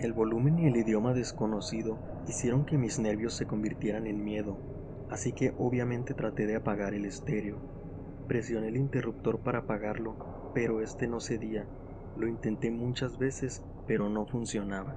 El 0.00 0.12
volumen 0.12 0.58
y 0.58 0.66
el 0.66 0.76
idioma 0.76 1.12
desconocido 1.12 1.98
hicieron 2.26 2.64
que 2.64 2.78
mis 2.78 2.98
nervios 2.98 3.34
se 3.34 3.46
convirtieran 3.46 4.08
en 4.08 4.24
miedo 4.24 4.71
así 5.12 5.32
que 5.32 5.52
obviamente 5.58 6.14
traté 6.14 6.46
de 6.46 6.56
apagar 6.56 6.94
el 6.94 7.04
estéreo. 7.04 7.58
Presioné 8.28 8.68
el 8.68 8.78
interruptor 8.78 9.40
para 9.40 9.60
apagarlo, 9.60 10.16
pero 10.54 10.80
este 10.80 11.06
no 11.06 11.20
cedía. 11.20 11.66
Lo 12.16 12.26
intenté 12.26 12.70
muchas 12.70 13.18
veces, 13.18 13.62
pero 13.86 14.08
no 14.08 14.24
funcionaba. 14.24 14.96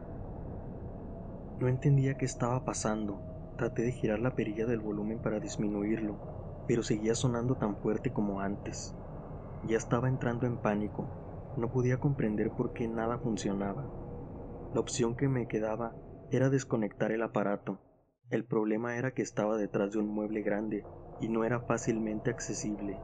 No 1.59 1.67
entendía 1.67 2.17
qué 2.17 2.23
estaba 2.23 2.63
pasando. 2.63 3.19
Traté 3.57 3.81
de 3.81 3.91
girar 3.91 4.19
la 4.19 4.35
perilla 4.35 4.65
del 4.65 4.79
volumen 4.79 5.19
para 5.19 5.41
disminuirlo, 5.41 6.15
pero 6.65 6.81
seguía 6.81 7.13
sonando 7.13 7.55
tan 7.55 7.75
fuerte 7.75 8.13
como 8.13 8.39
antes. 8.39 8.93
Ya 9.67 9.75
estaba 9.75 10.07
entrando 10.07 10.47
en 10.47 10.57
pánico. 10.57 11.09
No 11.57 11.69
podía 11.69 11.97
comprender 11.97 12.51
por 12.51 12.71
qué 12.71 12.87
nada 12.87 13.17
funcionaba. 13.17 13.85
La 14.73 14.79
opción 14.79 15.15
que 15.15 15.27
me 15.27 15.47
quedaba 15.47 15.93
era 16.31 16.49
desconectar 16.49 17.11
el 17.11 17.21
aparato, 17.21 17.79
el 18.29 18.43
problema 18.43 18.97
era 18.97 19.11
que 19.11 19.21
estaba 19.21 19.57
detrás 19.57 19.93
de 19.93 19.99
un 19.99 20.07
mueble 20.07 20.41
grande 20.41 20.83
y 21.21 21.29
no 21.29 21.43
era 21.43 21.59
fácilmente 21.61 22.29
accesible. 22.29 22.99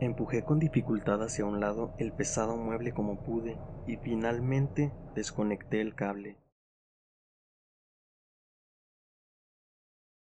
Empujé 0.00 0.42
con 0.42 0.58
dificultad 0.58 1.22
hacia 1.22 1.44
un 1.44 1.60
lado 1.60 1.92
el 1.98 2.12
pesado 2.12 2.56
mueble 2.56 2.92
como 2.92 3.22
pude 3.22 3.58
y 3.86 3.96
finalmente 3.96 4.92
desconecté 5.14 5.80
el 5.80 5.94
cable. 5.94 6.38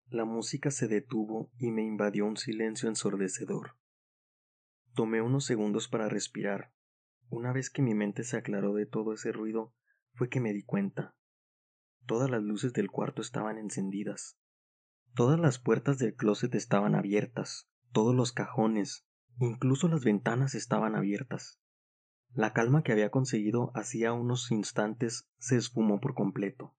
La 0.10 0.26
música 0.26 0.72
se 0.72 0.88
detuvo 0.88 1.52
y 1.60 1.70
me 1.70 1.84
invadió 1.84 2.26
un 2.26 2.38
silencio 2.38 2.90
ensordecedor. 2.90 3.76
Tomé 4.96 5.22
unos 5.22 5.46
segundos 5.46 5.88
para 5.88 6.10
respirar. 6.10 6.72
Una 7.30 7.52
vez 7.52 7.70
que 7.70 7.82
mi 7.82 7.94
mente 7.94 8.24
se 8.24 8.38
aclaró 8.38 8.74
de 8.74 8.86
todo 8.86 9.14
ese 9.14 9.32
ruido, 9.32 9.74
fue 10.14 10.30
que 10.30 10.40
me 10.40 10.54
di 10.54 10.64
cuenta. 10.64 11.14
Todas 12.08 12.32
las 12.32 12.42
luces 12.42 12.74
del 12.74 12.90
cuarto 12.90 13.22
estaban 13.22 13.60
encendidas. 13.60 14.40
Todas 15.14 15.40
las 15.40 15.60
puertas 15.60 16.00
del 16.00 16.16
closet 16.16 16.56
estaban 16.56 16.96
abiertas, 16.96 17.70
todos 17.92 18.16
los 18.16 18.32
cajones, 18.32 19.06
incluso 19.40 19.88
las 19.88 20.04
ventanas 20.04 20.56
estaban 20.56 20.96
abiertas. 20.96 21.60
La 22.34 22.54
calma 22.54 22.84
que 22.84 22.92
había 22.92 23.10
conseguido 23.10 23.72
hacía 23.76 24.14
unos 24.14 24.52
instantes 24.52 25.30
se 25.38 25.58
esfumó 25.58 26.00
por 26.00 26.14
completo. 26.14 26.74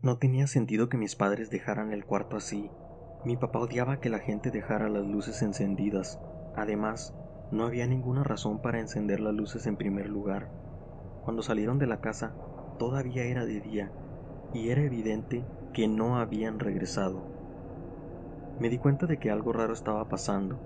No 0.00 0.18
tenía 0.18 0.46
sentido 0.46 0.88
que 0.88 0.96
mis 0.96 1.16
padres 1.16 1.50
dejaran 1.50 1.92
el 1.92 2.04
cuarto 2.04 2.36
así. 2.36 2.70
Mi 3.24 3.36
papá 3.36 3.58
odiaba 3.58 4.00
que 4.00 4.10
la 4.10 4.20
gente 4.20 4.50
dejara 4.50 4.88
las 4.88 5.04
luces 5.04 5.42
encendidas. 5.42 6.20
Además, 6.54 7.14
no 7.50 7.64
había 7.64 7.86
ninguna 7.86 8.22
razón 8.22 8.60
para 8.60 8.78
encender 8.78 9.20
las 9.20 9.34
luces 9.34 9.66
en 9.66 9.76
primer 9.76 10.08
lugar. 10.08 10.52
Cuando 11.24 11.42
salieron 11.42 11.78
de 11.78 11.86
la 11.86 12.00
casa, 12.00 12.36
todavía 12.78 13.24
era 13.24 13.44
de 13.44 13.60
día, 13.60 13.92
y 14.54 14.70
era 14.70 14.82
evidente 14.82 15.44
que 15.72 15.88
no 15.88 16.16
habían 16.16 16.58
regresado. 16.58 17.20
Me 18.58 18.68
di 18.70 18.78
cuenta 18.78 19.06
de 19.06 19.18
que 19.18 19.30
algo 19.30 19.52
raro 19.52 19.72
estaba 19.72 20.08
pasando. 20.08 20.58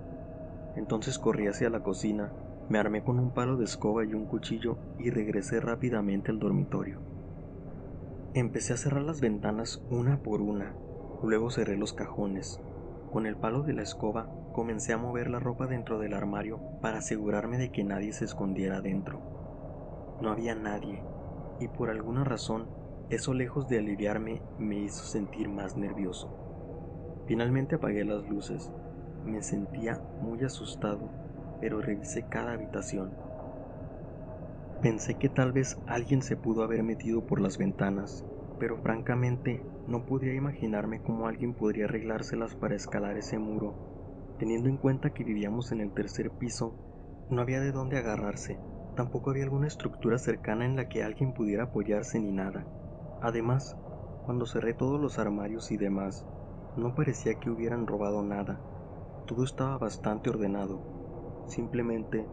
Entonces 0.75 1.19
corrí 1.19 1.47
hacia 1.47 1.69
la 1.69 1.81
cocina, 1.81 2.31
me 2.69 2.79
armé 2.79 3.03
con 3.03 3.19
un 3.19 3.31
palo 3.31 3.57
de 3.57 3.65
escoba 3.65 4.05
y 4.05 4.13
un 4.13 4.25
cuchillo 4.25 4.77
y 4.97 5.09
regresé 5.09 5.59
rápidamente 5.59 6.31
al 6.31 6.39
dormitorio. 6.39 6.99
Empecé 8.33 8.73
a 8.73 8.77
cerrar 8.77 9.03
las 9.03 9.21
ventanas 9.21 9.83
una 9.91 10.23
por 10.23 10.41
una, 10.41 10.73
luego 11.21 11.51
cerré 11.51 11.77
los 11.77 11.93
cajones. 11.93 12.59
Con 13.11 13.27
el 13.27 13.35
palo 13.35 13.61
de 13.61 13.73
la 13.73 13.83
escoba 13.83 14.27
comencé 14.53 14.93
a 14.93 14.97
mover 14.97 15.29
la 15.29 15.39
ropa 15.39 15.67
dentro 15.67 15.99
del 15.99 16.13
armario 16.15 16.59
para 16.81 16.97
asegurarme 16.97 17.59
de 17.59 17.71
que 17.71 17.83
nadie 17.83 18.11
se 18.11 18.25
escondiera 18.25 18.81
dentro. 18.81 19.21
No 20.19 20.31
había 20.31 20.55
nadie, 20.55 21.03
y 21.63 21.67
por 21.69 21.89
alguna 21.89 22.23
razón 22.23 22.67
eso 23.09 23.33
lejos 23.33 23.69
de 23.69 23.79
aliviarme 23.79 24.41
me 24.59 24.79
hizo 24.79 25.03
sentir 25.05 25.49
más 25.49 25.77
nervioso. 25.77 27.23
Finalmente 27.27 27.75
apagué 27.75 28.03
las 28.03 28.27
luces. 28.27 28.71
Me 29.25 29.41
sentía 29.41 30.01
muy 30.21 30.43
asustado, 30.43 31.09
pero 31.61 31.81
revisé 31.81 32.23
cada 32.27 32.53
habitación. 32.53 33.11
Pensé 34.81 35.15
que 35.15 35.29
tal 35.29 35.53
vez 35.53 35.77
alguien 35.87 36.21
se 36.21 36.35
pudo 36.35 36.63
haber 36.63 36.83
metido 36.83 37.25
por 37.25 37.39
las 37.39 37.57
ventanas, 37.57 38.25
pero 38.59 38.77
francamente 38.77 39.61
no 39.87 40.05
podía 40.05 40.33
imaginarme 40.33 41.01
cómo 41.01 41.27
alguien 41.27 41.53
podría 41.53 41.85
arreglárselas 41.85 42.55
para 42.55 42.75
escalar 42.75 43.17
ese 43.17 43.39
muro. 43.39 43.73
Teniendo 44.39 44.67
en 44.67 44.77
cuenta 44.77 45.11
que 45.11 45.23
vivíamos 45.23 45.71
en 45.71 45.79
el 45.79 45.93
tercer 45.93 46.31
piso, 46.31 46.75
no 47.29 47.41
había 47.41 47.61
de 47.61 47.71
dónde 47.71 47.97
agarrarse, 47.97 48.57
tampoco 48.95 49.31
había 49.31 49.43
alguna 49.43 49.67
estructura 49.67 50.17
cercana 50.17 50.65
en 50.65 50.75
la 50.75 50.87
que 50.87 51.03
alguien 51.03 51.33
pudiera 51.33 51.63
apoyarse 51.63 52.19
ni 52.19 52.31
nada. 52.31 52.65
Además, 53.21 53.75
cuando 54.25 54.45
cerré 54.45 54.73
todos 54.73 54.99
los 54.99 55.19
armarios 55.19 55.71
y 55.71 55.77
demás, 55.77 56.25
no 56.75 56.95
parecía 56.95 57.35
que 57.35 57.49
hubieran 57.49 57.87
robado 57.87 58.23
nada. 58.23 58.59
Todo 59.27 59.43
estaba 59.43 59.77
bastante 59.77 60.29
ordenado. 60.29 60.81
Simplemente, 61.47 62.25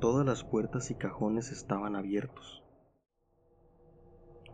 todas 0.00 0.26
las 0.26 0.44
puertas 0.44 0.90
y 0.90 0.94
cajones 0.94 1.52
estaban 1.52 1.96
abiertos. 1.96 2.62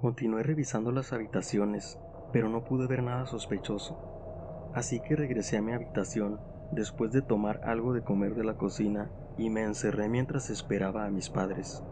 Continué 0.01 0.43
revisando 0.43 0.91
las 0.93 1.13
habitaciones, 1.13 1.99
pero 2.33 2.49
no 2.49 2.65
pude 2.65 2.87
ver 2.87 3.03
nada 3.03 3.27
sospechoso. 3.27 3.97
Así 4.75 5.01
que 5.01 5.17
regresé 5.17 5.59
a 5.59 5.63
mi 5.63 5.73
habitación 5.73 6.41
después 6.73 7.13
de 7.13 7.21
tomar 7.21 7.61
algo 7.65 7.93
de 7.93 8.03
comer 8.03 8.35
de 8.35 8.45
la 8.45 8.55
cocina 8.55 9.11
y 9.37 9.51
me 9.51 9.63
encerré 9.63 10.09
mientras 10.09 10.51
esperaba 10.51 11.05
a 11.05 11.11
mis 11.11 11.29
padres. 11.29 11.83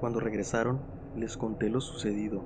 Cuando 0.00 0.20
regresaron, 0.20 0.80
les 1.16 1.36
conté 1.36 1.68
lo 1.68 1.80
sucedido. 1.80 2.42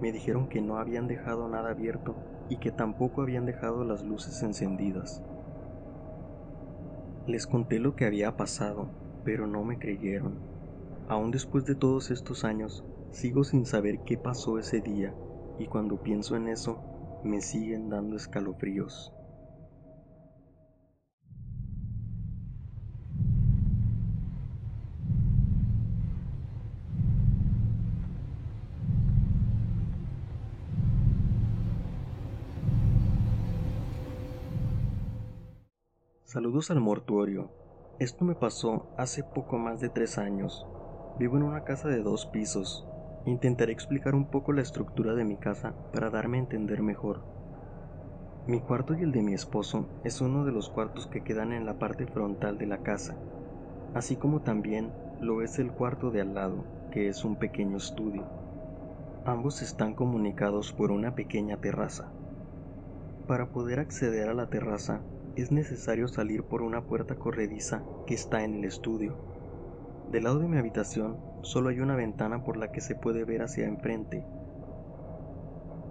Me 0.00 0.12
dijeron 0.12 0.48
que 0.48 0.60
no 0.60 0.78
habían 0.78 1.08
dejado 1.08 1.48
nada 1.48 1.70
abierto 1.70 2.14
y 2.48 2.56
que 2.56 2.70
tampoco 2.70 3.22
habían 3.22 3.46
dejado 3.46 3.84
las 3.84 4.04
luces 4.04 4.42
encendidas. 4.42 5.22
Les 7.26 7.46
conté 7.46 7.78
lo 7.80 7.94
que 7.96 8.06
había 8.06 8.36
pasado, 8.36 8.88
pero 9.24 9.46
no 9.46 9.64
me 9.64 9.78
creyeron. 9.78 10.38
Aún 11.08 11.32
después 11.32 11.64
de 11.64 11.74
todos 11.74 12.10
estos 12.10 12.44
años, 12.44 12.84
sigo 13.10 13.42
sin 13.42 13.66
saber 13.66 13.98
qué 14.06 14.16
pasó 14.16 14.58
ese 14.58 14.80
día 14.80 15.12
y 15.58 15.66
cuando 15.66 16.00
pienso 16.00 16.36
en 16.36 16.48
eso, 16.48 16.80
me 17.24 17.40
siguen 17.40 17.90
dando 17.90 18.16
escalofríos. 18.16 19.17
Saludos 36.28 36.70
al 36.70 36.78
mortuorio. 36.78 37.48
Esto 37.98 38.22
me 38.26 38.34
pasó 38.34 38.90
hace 38.98 39.24
poco 39.24 39.56
más 39.56 39.80
de 39.80 39.88
tres 39.88 40.18
años. 40.18 40.66
Vivo 41.18 41.38
en 41.38 41.42
una 41.42 41.64
casa 41.64 41.88
de 41.88 42.02
dos 42.02 42.26
pisos. 42.26 42.86
Intentaré 43.24 43.72
explicar 43.72 44.14
un 44.14 44.26
poco 44.26 44.52
la 44.52 44.60
estructura 44.60 45.14
de 45.14 45.24
mi 45.24 45.38
casa 45.38 45.72
para 45.90 46.10
darme 46.10 46.36
a 46.36 46.40
entender 46.40 46.82
mejor. 46.82 47.22
Mi 48.46 48.60
cuarto 48.60 48.94
y 48.94 49.04
el 49.04 49.10
de 49.10 49.22
mi 49.22 49.32
esposo 49.32 49.88
es 50.04 50.20
uno 50.20 50.44
de 50.44 50.52
los 50.52 50.68
cuartos 50.68 51.06
que 51.06 51.24
quedan 51.24 51.54
en 51.54 51.64
la 51.64 51.78
parte 51.78 52.06
frontal 52.06 52.58
de 52.58 52.66
la 52.66 52.82
casa, 52.82 53.16
así 53.94 54.16
como 54.16 54.42
también 54.42 54.92
lo 55.22 55.40
es 55.40 55.58
el 55.58 55.72
cuarto 55.72 56.10
de 56.10 56.20
al 56.20 56.34
lado, 56.34 56.62
que 56.92 57.08
es 57.08 57.24
un 57.24 57.36
pequeño 57.36 57.78
estudio. 57.78 58.26
Ambos 59.24 59.62
están 59.62 59.94
comunicados 59.94 60.74
por 60.74 60.90
una 60.90 61.14
pequeña 61.14 61.56
terraza. 61.56 62.12
Para 63.26 63.46
poder 63.46 63.80
acceder 63.80 64.28
a 64.28 64.34
la 64.34 64.50
terraza 64.50 65.00
es 65.40 65.52
necesario 65.52 66.08
salir 66.08 66.42
por 66.42 66.62
una 66.62 66.82
puerta 66.82 67.14
corrediza 67.14 67.82
que 68.06 68.14
está 68.14 68.42
en 68.42 68.54
el 68.54 68.64
estudio. 68.64 69.14
Del 70.10 70.24
lado 70.24 70.40
de 70.40 70.48
mi 70.48 70.56
habitación 70.56 71.16
solo 71.42 71.68
hay 71.68 71.78
una 71.78 71.94
ventana 71.94 72.42
por 72.42 72.56
la 72.56 72.72
que 72.72 72.80
se 72.80 72.96
puede 72.96 73.24
ver 73.24 73.42
hacia 73.42 73.66
enfrente. 73.66 74.24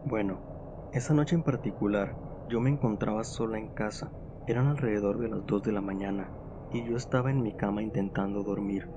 Bueno, 0.05 0.89
esa 0.91 1.13
noche 1.13 1.35
en 1.35 1.43
particular 1.43 2.13
yo 2.49 2.59
me 2.59 2.69
encontraba 2.69 3.23
sola 3.23 3.57
en 3.57 3.69
casa. 3.69 4.11
Eran 4.47 4.67
alrededor 4.67 5.17
de 5.19 5.29
las 5.29 5.45
2 5.45 5.63
de 5.63 5.71
la 5.71 5.81
mañana 5.81 6.29
y 6.73 6.83
yo 6.83 6.97
estaba 6.97 7.31
en 7.31 7.41
mi 7.41 7.53
cama 7.53 7.81
intentando 7.81 8.43
dormir. 8.43 8.89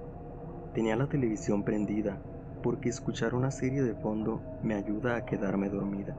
Tenía 0.75 0.97
la 0.97 1.09
televisión 1.09 1.63
prendida 1.63 2.21
porque 2.61 2.89
escuchar 2.89 3.35
una 3.35 3.53
serie 3.53 3.83
de 3.83 3.95
fondo 3.95 4.43
me 4.65 4.75
ayuda 4.75 5.15
a 5.15 5.25
quedarme 5.25 5.69
dormida. 5.69 6.17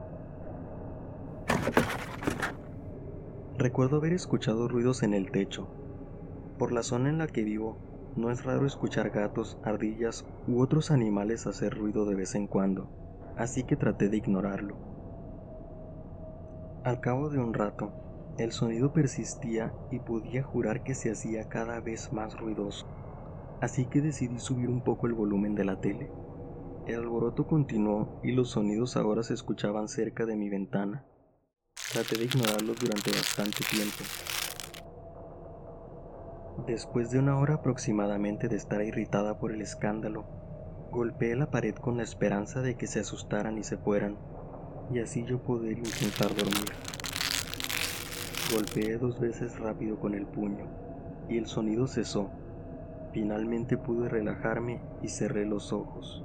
Recuerdo 3.62 3.98
haber 3.98 4.12
escuchado 4.12 4.66
ruidos 4.66 5.04
en 5.04 5.14
el 5.14 5.30
techo. 5.30 5.68
Por 6.58 6.72
la 6.72 6.82
zona 6.82 7.10
en 7.10 7.18
la 7.18 7.28
que 7.28 7.44
vivo, 7.44 7.76
no 8.16 8.32
es 8.32 8.42
raro 8.42 8.66
escuchar 8.66 9.10
gatos, 9.10 9.56
ardillas 9.62 10.24
u 10.48 10.60
otros 10.60 10.90
animales 10.90 11.46
hacer 11.46 11.72
ruido 11.72 12.04
de 12.04 12.16
vez 12.16 12.34
en 12.34 12.48
cuando, 12.48 12.90
así 13.36 13.62
que 13.62 13.76
traté 13.76 14.08
de 14.08 14.16
ignorarlo. 14.16 14.74
Al 16.82 16.98
cabo 16.98 17.30
de 17.30 17.38
un 17.38 17.54
rato, 17.54 17.92
el 18.36 18.50
sonido 18.50 18.92
persistía 18.92 19.72
y 19.92 20.00
podía 20.00 20.42
jurar 20.42 20.82
que 20.82 20.96
se 20.96 21.12
hacía 21.12 21.48
cada 21.48 21.78
vez 21.80 22.12
más 22.12 22.36
ruidoso, 22.40 22.84
así 23.60 23.86
que 23.86 24.00
decidí 24.00 24.40
subir 24.40 24.70
un 24.70 24.82
poco 24.82 25.06
el 25.06 25.12
volumen 25.12 25.54
de 25.54 25.64
la 25.64 25.76
tele. 25.76 26.10
El 26.88 26.96
alboroto 26.96 27.46
continuó 27.46 28.18
y 28.24 28.32
los 28.32 28.50
sonidos 28.50 28.96
ahora 28.96 29.22
se 29.22 29.34
escuchaban 29.34 29.86
cerca 29.86 30.26
de 30.26 30.34
mi 30.34 30.48
ventana. 30.48 31.06
Traté 31.92 32.16
de 32.16 32.24
ignorarlos 32.24 32.78
durante 32.78 33.10
bastante 33.10 33.62
tiempo. 33.70 34.02
Después 36.66 37.10
de 37.10 37.18
una 37.18 37.38
hora 37.38 37.56
aproximadamente 37.56 38.48
de 38.48 38.56
estar 38.56 38.82
irritada 38.82 39.38
por 39.38 39.52
el 39.52 39.60
escándalo, 39.60 40.24
golpeé 40.90 41.36
la 41.36 41.50
pared 41.50 41.74
con 41.74 41.98
la 41.98 42.02
esperanza 42.02 42.62
de 42.62 42.76
que 42.76 42.86
se 42.86 43.00
asustaran 43.00 43.58
y 43.58 43.62
se 43.62 43.76
fueran, 43.76 44.16
y 44.90 45.00
así 45.00 45.24
yo 45.24 45.42
poder 45.42 45.76
intentar 45.76 46.34
dormir. 46.34 46.72
Golpeé 48.54 48.96
dos 48.96 49.20
veces 49.20 49.58
rápido 49.58 50.00
con 50.00 50.14
el 50.14 50.24
puño, 50.24 50.64
y 51.28 51.36
el 51.36 51.44
sonido 51.44 51.86
cesó. 51.86 52.30
Finalmente 53.12 53.76
pude 53.76 54.08
relajarme 54.08 54.80
y 55.02 55.08
cerré 55.08 55.44
los 55.44 55.74
ojos. 55.74 56.24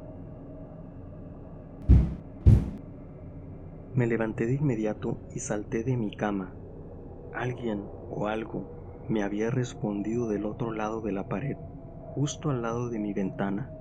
Me 3.97 4.05
levanté 4.05 4.45
de 4.45 4.53
inmediato 4.53 5.23
y 5.33 5.39
salté 5.39 5.83
de 5.83 5.97
mi 5.97 6.15
cama. 6.15 6.55
Alguien 7.31 7.89
o 8.09 8.27
algo 8.27 8.69
me 9.07 9.23
había 9.23 9.49
respondido 9.49 10.29
del 10.29 10.45
otro 10.45 10.71
lado 10.71 11.01
de 11.01 11.11
la 11.11 11.27
pared, 11.27 11.57
justo 12.13 12.51
al 12.51 12.61
lado 12.61 12.91
de 12.91 12.99
mi 12.99 13.13
ventana. 13.13 13.73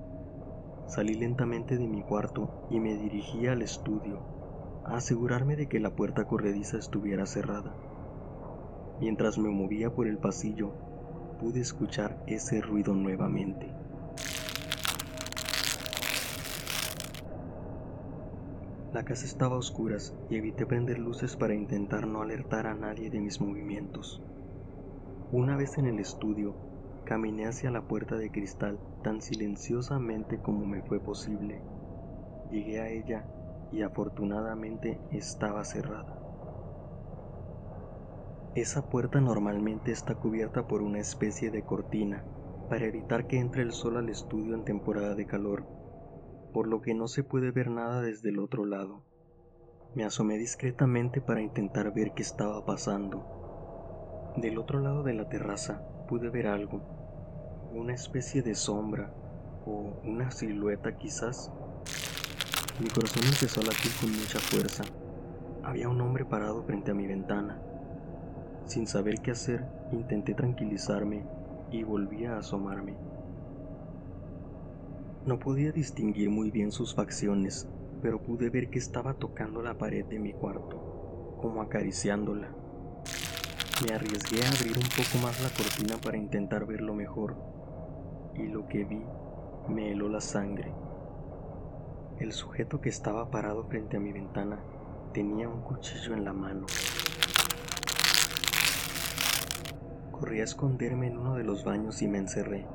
Salí 0.87 1.13
lentamente 1.13 1.77
de 1.77 1.87
mi 1.87 2.01
cuarto 2.03 2.49
y 2.67 2.79
me 2.79 2.95
dirigí 2.95 3.45
al 3.45 3.61
estudio, 3.61 4.23
a 4.83 4.95
asegurarme 4.97 5.55
de 5.55 5.67
que 5.67 5.79
la 5.79 5.91
puerta 5.91 6.25
corrediza 6.25 6.79
estuviera 6.79 7.27
cerrada. 7.27 7.77
Mientras 8.97 9.37
me 9.37 9.49
movía 9.51 9.91
por 9.91 10.07
el 10.07 10.17
pasillo, 10.17 10.73
pude 11.37 11.59
escuchar 11.59 12.17
ese 12.25 12.59
ruido 12.59 12.95
nuevamente. 12.95 13.75
La 18.89 19.03
casa 19.03 19.25
estaba 19.27 19.55
a 19.55 19.59
oscuras 19.59 20.15
y 20.29 20.37
evité 20.37 20.65
prender 20.65 20.97
luces 20.97 21.35
para 21.35 21.53
intentar 21.53 22.07
no 22.07 22.21
alertar 22.21 22.67
a 22.67 22.73
nadie 22.73 23.09
de 23.09 23.19
mis 23.19 23.41
movimientos. 23.41 24.23
Una 25.29 25.57
vez 25.57 25.77
en 25.77 25.87
el 25.87 25.99
estudio, 25.99 26.55
caminé 27.03 27.47
hacia 27.47 27.69
la 27.69 27.81
puerta 27.81 28.15
de 28.15 28.31
cristal 28.31 28.79
tan 29.03 29.21
silenciosamente 29.21 30.39
como 30.39 30.65
me 30.65 30.81
fue 30.83 31.01
posible. 31.01 31.65
Llegué 32.49 32.79
a 32.79 32.89
ella 32.89 33.27
y 33.71 33.81
afortunadamente 33.81 35.01
estaba 35.11 35.65
cerrada. 35.65 36.21
Esa 38.55 38.89
puerta 38.89 39.19
normalmente 39.19 39.91
está 39.91 40.15
cubierta 40.15 40.65
por 40.65 40.81
una 40.81 40.99
especie 40.99 41.51
de 41.51 41.65
cortina 41.65 42.23
para 42.69 42.85
evitar 42.85 43.27
que 43.27 43.37
entre 43.39 43.63
el 43.63 43.73
sol 43.73 43.97
al 43.97 44.07
estudio 44.07 44.55
en 44.55 44.63
temporada 44.63 45.13
de 45.13 45.27
calor 45.27 45.76
por 46.57 46.67
lo 46.67 46.81
que 46.81 46.95
no 46.95 47.07
se 47.07 47.23
puede 47.23 47.51
ver 47.51 47.69
nada 47.69 48.01
desde 48.01 48.29
el 48.29 48.39
otro 48.39 48.65
lado. 48.65 49.03
Me 49.93 50.05
asomé 50.05 50.39
discretamente 50.39 51.21
para 51.21 51.39
intentar 51.39 51.93
ver 51.93 52.15
qué 52.15 52.23
estaba 52.23 52.65
pasando. 52.65 54.33
Del 54.37 54.57
otro 54.57 54.79
lado 54.79 55.03
de 55.03 55.13
la 55.13 55.29
terraza 55.29 55.83
pude 56.09 56.31
ver 56.31 56.47
algo, 56.47 56.81
una 57.75 57.93
especie 57.93 58.41
de 58.41 58.55
sombra 58.55 59.13
o 59.67 60.01
una 60.03 60.31
silueta 60.31 60.97
quizás. 60.97 61.51
Mi 62.79 62.89
corazón 62.89 63.25
empezó 63.25 63.61
a 63.61 63.65
latir 63.65 63.91
con 64.01 64.09
mucha 64.09 64.39
fuerza. 64.39 64.83
Había 65.61 65.89
un 65.89 66.01
hombre 66.01 66.25
parado 66.25 66.63
frente 66.63 66.89
a 66.89 66.95
mi 66.95 67.05
ventana. 67.05 67.61
Sin 68.65 68.87
saber 68.87 69.21
qué 69.21 69.29
hacer, 69.29 69.63
intenté 69.91 70.33
tranquilizarme 70.33 71.23
y 71.69 71.83
volví 71.83 72.25
a 72.25 72.39
asomarme. 72.39 72.95
No 75.27 75.39
podía 75.39 75.73
distinguir 75.73 76.29
muy 76.29 76.51
bien 76.51 76.71
sus 76.71 76.95
facciones, 76.95 77.67
pero 78.01 78.21
pude 78.21 78.49
ver 78.49 78.69
que 78.69 78.79
estaba 78.79 79.15
tocando 79.15 79.61
la 79.61 79.77
pared 79.77 80.05
de 80.05 80.19
mi 80.19 80.31
cuarto, 80.31 81.35
como 81.41 81.61
acariciándola. 81.61 82.47
Me 83.85 83.93
arriesgué 83.93 84.45
a 84.45 84.49
abrir 84.49 84.77
un 84.77 84.87
poco 84.87 85.21
más 85.21 85.43
la 85.43 85.49
cortina 85.49 85.97
para 86.01 86.15
intentar 86.15 86.65
verlo 86.65 86.93
mejor, 86.93 87.35
y 88.35 88.47
lo 88.47 88.69
que 88.69 88.85
vi 88.85 89.03
me 89.67 89.91
heló 89.91 90.07
la 90.07 90.21
sangre. 90.21 90.71
El 92.19 92.31
sujeto 92.31 92.79
que 92.79 92.87
estaba 92.87 93.29
parado 93.29 93.65
frente 93.65 93.97
a 93.97 93.99
mi 93.99 94.13
ventana 94.13 94.63
tenía 95.11 95.49
un 95.49 95.59
cuchillo 95.59 96.13
en 96.13 96.23
la 96.23 96.31
mano. 96.31 96.67
Corrí 100.13 100.39
a 100.39 100.45
esconderme 100.45 101.07
en 101.07 101.17
uno 101.17 101.35
de 101.35 101.43
los 101.43 101.65
baños 101.65 102.01
y 102.01 102.07
me 102.07 102.17
encerré. 102.17 102.65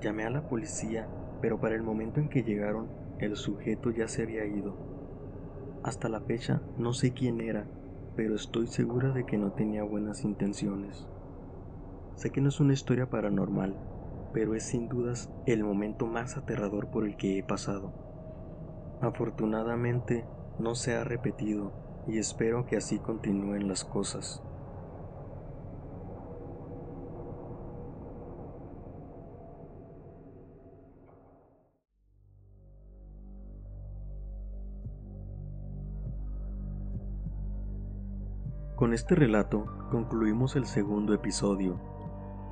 Llamé 0.00 0.24
a 0.24 0.30
la 0.30 0.48
policía 0.48 1.06
pero 1.44 1.60
para 1.60 1.74
el 1.74 1.82
momento 1.82 2.20
en 2.20 2.30
que 2.30 2.42
llegaron, 2.42 2.88
el 3.18 3.36
sujeto 3.36 3.90
ya 3.90 4.08
se 4.08 4.22
había 4.22 4.46
ido. 4.46 4.74
Hasta 5.82 6.08
la 6.08 6.20
fecha 6.20 6.62
no 6.78 6.94
sé 6.94 7.12
quién 7.12 7.42
era, 7.42 7.66
pero 8.16 8.34
estoy 8.34 8.66
segura 8.66 9.10
de 9.10 9.26
que 9.26 9.36
no 9.36 9.52
tenía 9.52 9.82
buenas 9.82 10.24
intenciones. 10.24 11.06
Sé 12.16 12.30
que 12.30 12.40
no 12.40 12.48
es 12.48 12.60
una 12.60 12.72
historia 12.72 13.10
paranormal, 13.10 13.76
pero 14.32 14.54
es 14.54 14.62
sin 14.62 14.88
dudas 14.88 15.28
el 15.44 15.62
momento 15.64 16.06
más 16.06 16.38
aterrador 16.38 16.90
por 16.90 17.04
el 17.04 17.14
que 17.18 17.38
he 17.38 17.42
pasado. 17.42 17.92
Afortunadamente 19.02 20.24
no 20.58 20.74
se 20.74 20.94
ha 20.94 21.04
repetido 21.04 21.74
y 22.08 22.16
espero 22.16 22.64
que 22.64 22.78
así 22.78 23.00
continúen 23.00 23.68
las 23.68 23.84
cosas. 23.84 24.42
Con 38.76 38.92
este 38.92 39.14
relato 39.14 39.66
concluimos 39.92 40.56
el 40.56 40.66
segundo 40.66 41.14
episodio. 41.14 41.78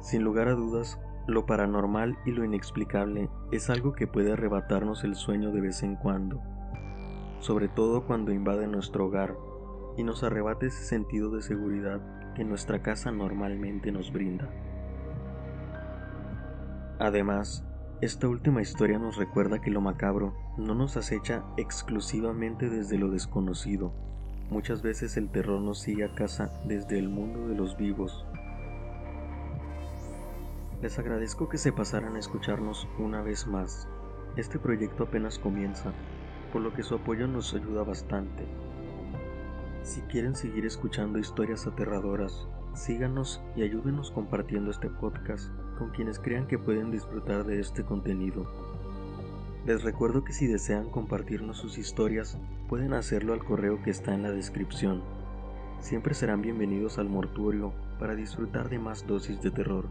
Sin 0.00 0.22
lugar 0.22 0.46
a 0.46 0.54
dudas, 0.54 1.00
lo 1.26 1.46
paranormal 1.46 2.16
y 2.24 2.30
lo 2.30 2.44
inexplicable 2.44 3.28
es 3.50 3.70
algo 3.70 3.92
que 3.92 4.06
puede 4.06 4.32
arrebatarnos 4.32 5.02
el 5.02 5.16
sueño 5.16 5.50
de 5.50 5.60
vez 5.60 5.82
en 5.82 5.96
cuando, 5.96 6.40
sobre 7.40 7.66
todo 7.66 8.06
cuando 8.06 8.30
invade 8.30 8.68
nuestro 8.68 9.06
hogar 9.06 9.34
y 9.96 10.04
nos 10.04 10.22
arrebate 10.22 10.66
ese 10.66 10.84
sentido 10.84 11.28
de 11.30 11.42
seguridad 11.42 12.00
que 12.36 12.44
nuestra 12.44 12.82
casa 12.82 13.10
normalmente 13.10 13.90
nos 13.90 14.12
brinda. 14.12 14.48
Además, 17.00 17.66
esta 18.00 18.28
última 18.28 18.62
historia 18.62 19.00
nos 19.00 19.16
recuerda 19.16 19.60
que 19.60 19.72
lo 19.72 19.80
macabro 19.80 20.36
no 20.56 20.76
nos 20.76 20.96
acecha 20.96 21.42
exclusivamente 21.56 22.70
desde 22.70 22.96
lo 22.96 23.10
desconocido, 23.10 23.92
Muchas 24.52 24.82
veces 24.82 25.16
el 25.16 25.30
terror 25.30 25.62
nos 25.62 25.78
sigue 25.78 26.04
a 26.04 26.14
casa 26.14 26.52
desde 26.66 26.98
el 26.98 27.08
mundo 27.08 27.48
de 27.48 27.54
los 27.54 27.78
vivos. 27.78 28.26
Les 30.82 30.98
agradezco 30.98 31.48
que 31.48 31.56
se 31.56 31.72
pasaran 31.72 32.16
a 32.16 32.18
escucharnos 32.18 32.86
una 32.98 33.22
vez 33.22 33.46
más. 33.46 33.88
Este 34.36 34.58
proyecto 34.58 35.04
apenas 35.04 35.38
comienza, 35.38 35.94
por 36.52 36.60
lo 36.60 36.74
que 36.74 36.82
su 36.82 36.96
apoyo 36.96 37.26
nos 37.26 37.54
ayuda 37.54 37.82
bastante. 37.82 38.44
Si 39.84 40.02
quieren 40.02 40.36
seguir 40.36 40.66
escuchando 40.66 41.18
historias 41.18 41.66
aterradoras, 41.66 42.46
síganos 42.74 43.40
y 43.56 43.62
ayúdenos 43.62 44.10
compartiendo 44.10 44.70
este 44.70 44.90
podcast 44.90 45.50
con 45.78 45.92
quienes 45.92 46.18
crean 46.18 46.46
que 46.46 46.58
pueden 46.58 46.90
disfrutar 46.90 47.46
de 47.46 47.58
este 47.58 47.84
contenido. 47.84 48.46
Les 49.64 49.84
recuerdo 49.84 50.24
que 50.24 50.32
si 50.32 50.48
desean 50.48 50.90
compartirnos 50.90 51.56
sus 51.56 51.78
historias, 51.78 52.36
pueden 52.68 52.94
hacerlo 52.94 53.32
al 53.32 53.44
correo 53.44 53.80
que 53.80 53.90
está 53.90 54.12
en 54.12 54.24
la 54.24 54.32
descripción. 54.32 55.04
Siempre 55.78 56.14
serán 56.14 56.42
bienvenidos 56.42 56.98
al 56.98 57.08
mortuorio 57.08 57.72
para 58.00 58.16
disfrutar 58.16 58.68
de 58.68 58.80
más 58.80 59.06
dosis 59.06 59.40
de 59.40 59.52
terror. 59.52 59.86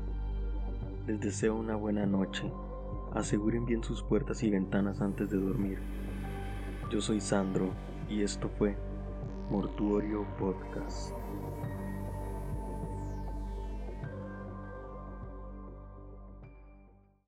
Les 1.08 1.22
deseo 1.22 1.56
una 1.56 1.78
buena 1.78 2.06
noche. 2.06 2.52
Aseguren 3.14 3.66
bien 3.66 3.82
sus 3.82 4.04
puertas 4.04 4.44
y 4.44 4.50
ventanas 4.50 5.00
antes 5.00 5.30
de 5.30 5.38
dormir. 5.38 5.78
Yo 6.92 7.00
soy 7.00 7.22
Sandro 7.22 7.70
y 8.10 8.24
esto 8.24 8.50
fue 8.58 8.76
Mortuorio 9.50 10.26
Podcast. 10.38 11.14